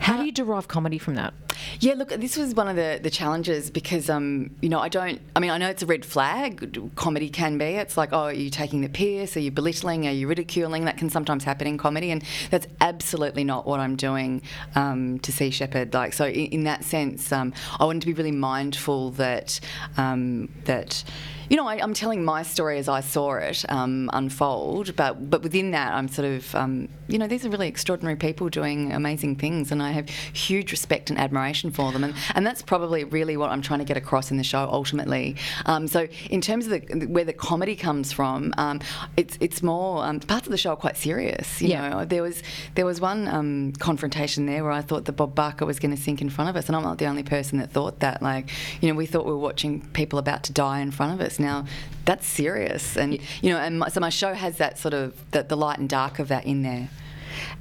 [0.08, 1.34] How do you derive comedy from that?
[1.82, 5.20] Yeah, look, this was one of the, the challenges because, um, you know, I don't,
[5.36, 7.66] I mean, I know it's a red flag, comedy can be.
[7.66, 9.36] It's like, oh, are you taking the piss?
[9.36, 10.08] Are you belittling?
[10.08, 10.86] Are you ridiculing?
[10.86, 14.44] That can sometimes happen in comedy, and that's absolutely not what I'm doing
[14.76, 15.94] um, to Sea Shepherd.
[15.94, 19.60] Like, so in, in that sense, um, I wanted to be really mindful that,
[19.98, 21.04] um, that,
[21.50, 25.42] you know, I, I'm telling my story as I saw it um, unfold, but but
[25.44, 29.36] within that, I'm sort of, um, you know, these are really extraordinary people doing amazing
[29.38, 33.38] things, and I have huge respect and admiration for them, and and that's probably really
[33.38, 35.36] what I'm trying to get across in the show ultimately.
[35.66, 38.82] Um, so in terms of the, where the comedy comes from, um,
[39.16, 41.62] it's it's more um, parts of the show are quite serious.
[41.62, 41.90] You Yeah.
[41.90, 42.44] know, there was
[42.76, 46.02] there was one um, confrontation there where I thought that Bob Barker was going to
[46.02, 48.22] sink in front of us, and I'm not the only person that thought that.
[48.22, 48.50] Like,
[48.82, 51.37] you know, we thought we were watching people about to die in front of us.
[51.40, 51.66] Now,
[52.06, 55.44] that's serious, and you know, and my, so my show has that sort of the,
[55.44, 56.90] the light and dark of that in there.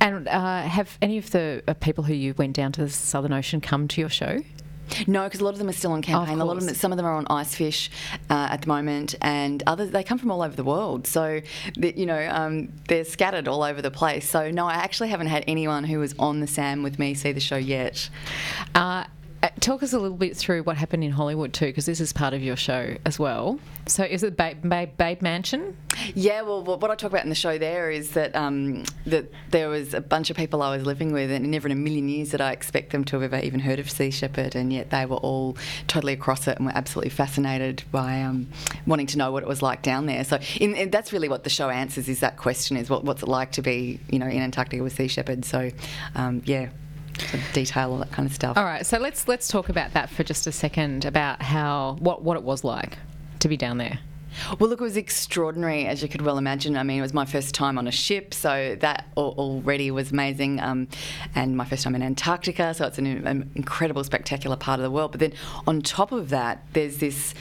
[0.00, 3.32] And uh, have any of the uh, people who you went down to the Southern
[3.32, 4.42] Ocean come to your show?
[5.06, 6.40] No, because a lot of them are still on campaign.
[6.40, 7.88] a lot of them, some of them are on Icefish
[8.30, 11.06] uh, at the moment, and others they come from all over the world.
[11.06, 11.40] So,
[11.76, 14.28] you know, um, they're scattered all over the place.
[14.28, 17.32] So, no, I actually haven't had anyone who was on the Sam with me see
[17.32, 18.08] the show yet.
[18.74, 19.04] Uh,
[19.60, 22.34] talk us a little bit through what happened in Hollywood too, because this is part
[22.34, 23.58] of your show as well.
[23.86, 25.76] So, is it Babe, Babe, Babe Mansion?
[26.14, 29.68] Yeah, well, what I talk about in the show there is that um, that there
[29.68, 32.30] was a bunch of people I was living with, and never in a million years
[32.30, 35.06] did I expect them to have ever even heard of Sea Shepherd, and yet they
[35.06, 35.56] were all
[35.86, 38.48] totally across it and were absolutely fascinated by um,
[38.86, 40.24] wanting to know what it was like down there.
[40.24, 43.28] So, in- that's really what the show answers: is that question is what, what's it
[43.28, 45.44] like to be, you know, in Antarctica with Sea Shepherd?
[45.44, 45.70] So,
[46.14, 46.68] um, yeah,
[47.18, 48.56] sort of detail all that kind of stuff.
[48.56, 52.22] All right, so let's let's talk about that for just a second about how what
[52.22, 52.98] what it was like
[53.40, 53.98] to be down there.
[54.58, 56.76] Well, look, it was extraordinary, as you could well imagine.
[56.76, 60.60] I mean, it was my first time on a ship, so that already was amazing.
[60.60, 60.88] Um,
[61.34, 64.90] and my first time in Antarctica, so it's an, an incredible, spectacular part of the
[64.90, 65.12] world.
[65.12, 65.32] But then
[65.66, 67.34] on top of that, there's this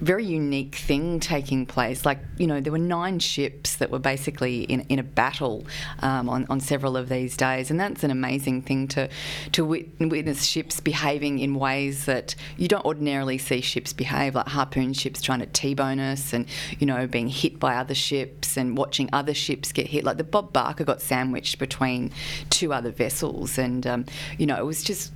[0.00, 2.04] very unique thing taking place.
[2.04, 5.66] Like, you know, there were nine ships that were basically in, in a battle
[6.00, 7.70] um, on, on several of these days.
[7.70, 9.08] And that's an amazing thing to,
[9.52, 14.48] to wit- witness ships behaving in ways that you don't ordinarily see ships behave, like
[14.48, 16.46] harpoon ships trying to T-bone us and,
[16.78, 20.04] you know, being hit by other ships and watching other ships get hit.
[20.04, 22.12] Like the Bob Barker got sandwiched between
[22.50, 23.58] two other vessels.
[23.58, 24.04] And, um,
[24.38, 25.12] you know, it was just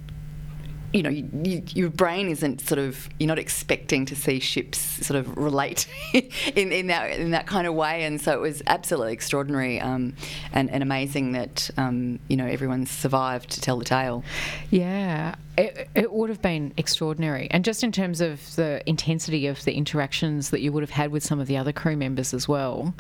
[0.93, 4.79] you know, you, you, your brain isn't sort of you're not expecting to see ships
[5.07, 8.63] sort of relate in, in that in that kind of way, and so it was
[8.67, 10.15] absolutely extraordinary um,
[10.53, 14.25] and, and amazing that um, you know everyone survived to tell the tale.
[14.71, 17.49] Yeah, it, it would have been extraordinary.
[17.51, 21.13] And just in terms of the intensity of the interactions that you would have had
[21.13, 22.95] with some of the other crew members as well,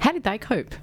[0.00, 0.74] how did they cope?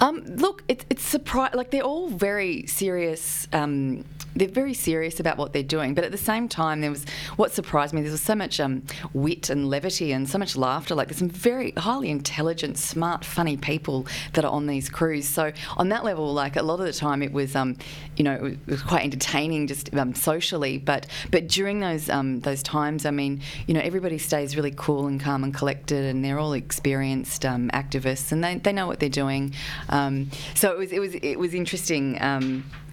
[0.00, 3.48] Um, look, it's it's surprise like they're all very serious.
[3.52, 4.04] Um,
[4.38, 7.04] they're very serious about what they're doing, but at the same time, there was
[7.36, 8.02] what surprised me.
[8.02, 8.82] There was so much um,
[9.12, 10.94] wit and levity and so much laughter.
[10.94, 15.26] Like there's some very highly intelligent, smart, funny people that are on these crews.
[15.26, 17.76] So on that level, like a lot of the time, it was um,
[18.16, 20.78] you know it was, quite entertaining just um, socially.
[20.78, 25.06] But but during those um, those times, I mean, you know, everybody stays really cool
[25.06, 29.00] and calm and collected, and they're all experienced um, activists, and they, they know what
[29.00, 29.54] they're doing.
[29.88, 32.14] Um, so it was it was it was interesting,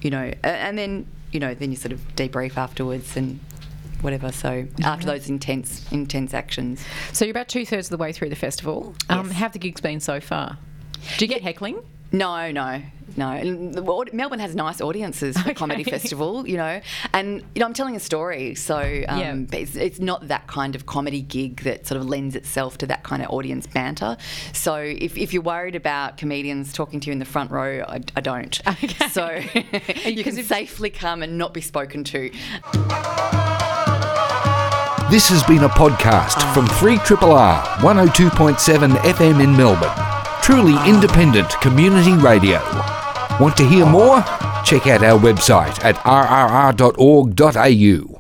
[0.02, 1.06] you know, and then
[1.36, 3.40] you know then you sort of debrief afterwards and.
[4.02, 4.32] whatever.
[4.32, 6.84] So after those intense intense actions.
[7.12, 8.94] So you're about two thirds of the way through the festival.
[9.10, 9.34] Um, Yes.
[9.36, 10.58] How have the gigs been so far?
[11.18, 11.78] Do you get heckling?
[12.12, 12.82] No, no,
[13.18, 13.30] no.
[13.32, 13.74] And
[14.13, 16.82] Melbourne has nice audiences for comedy festival, you know.
[17.13, 19.36] And you know, I'm telling a story, so um, Yeah.
[19.59, 23.03] it's, it's not that kind of comedy gig that sort of lends itself to that
[23.03, 24.18] kind of audience banter.
[24.53, 28.01] So if, if you're worried about comedians talking to you in the front row, I,
[28.16, 28.59] I don't.
[28.68, 29.07] Okay.
[29.09, 29.28] So
[30.09, 32.30] you can if- safely come and not be spoken to.
[35.11, 39.91] This has been a podcast from Free 3RRR 102.7 FM in Melbourne.
[40.41, 42.59] Truly independent community radio.
[43.40, 44.22] Want to hear more?
[44.64, 46.96] Check out our website at rrr.org.au.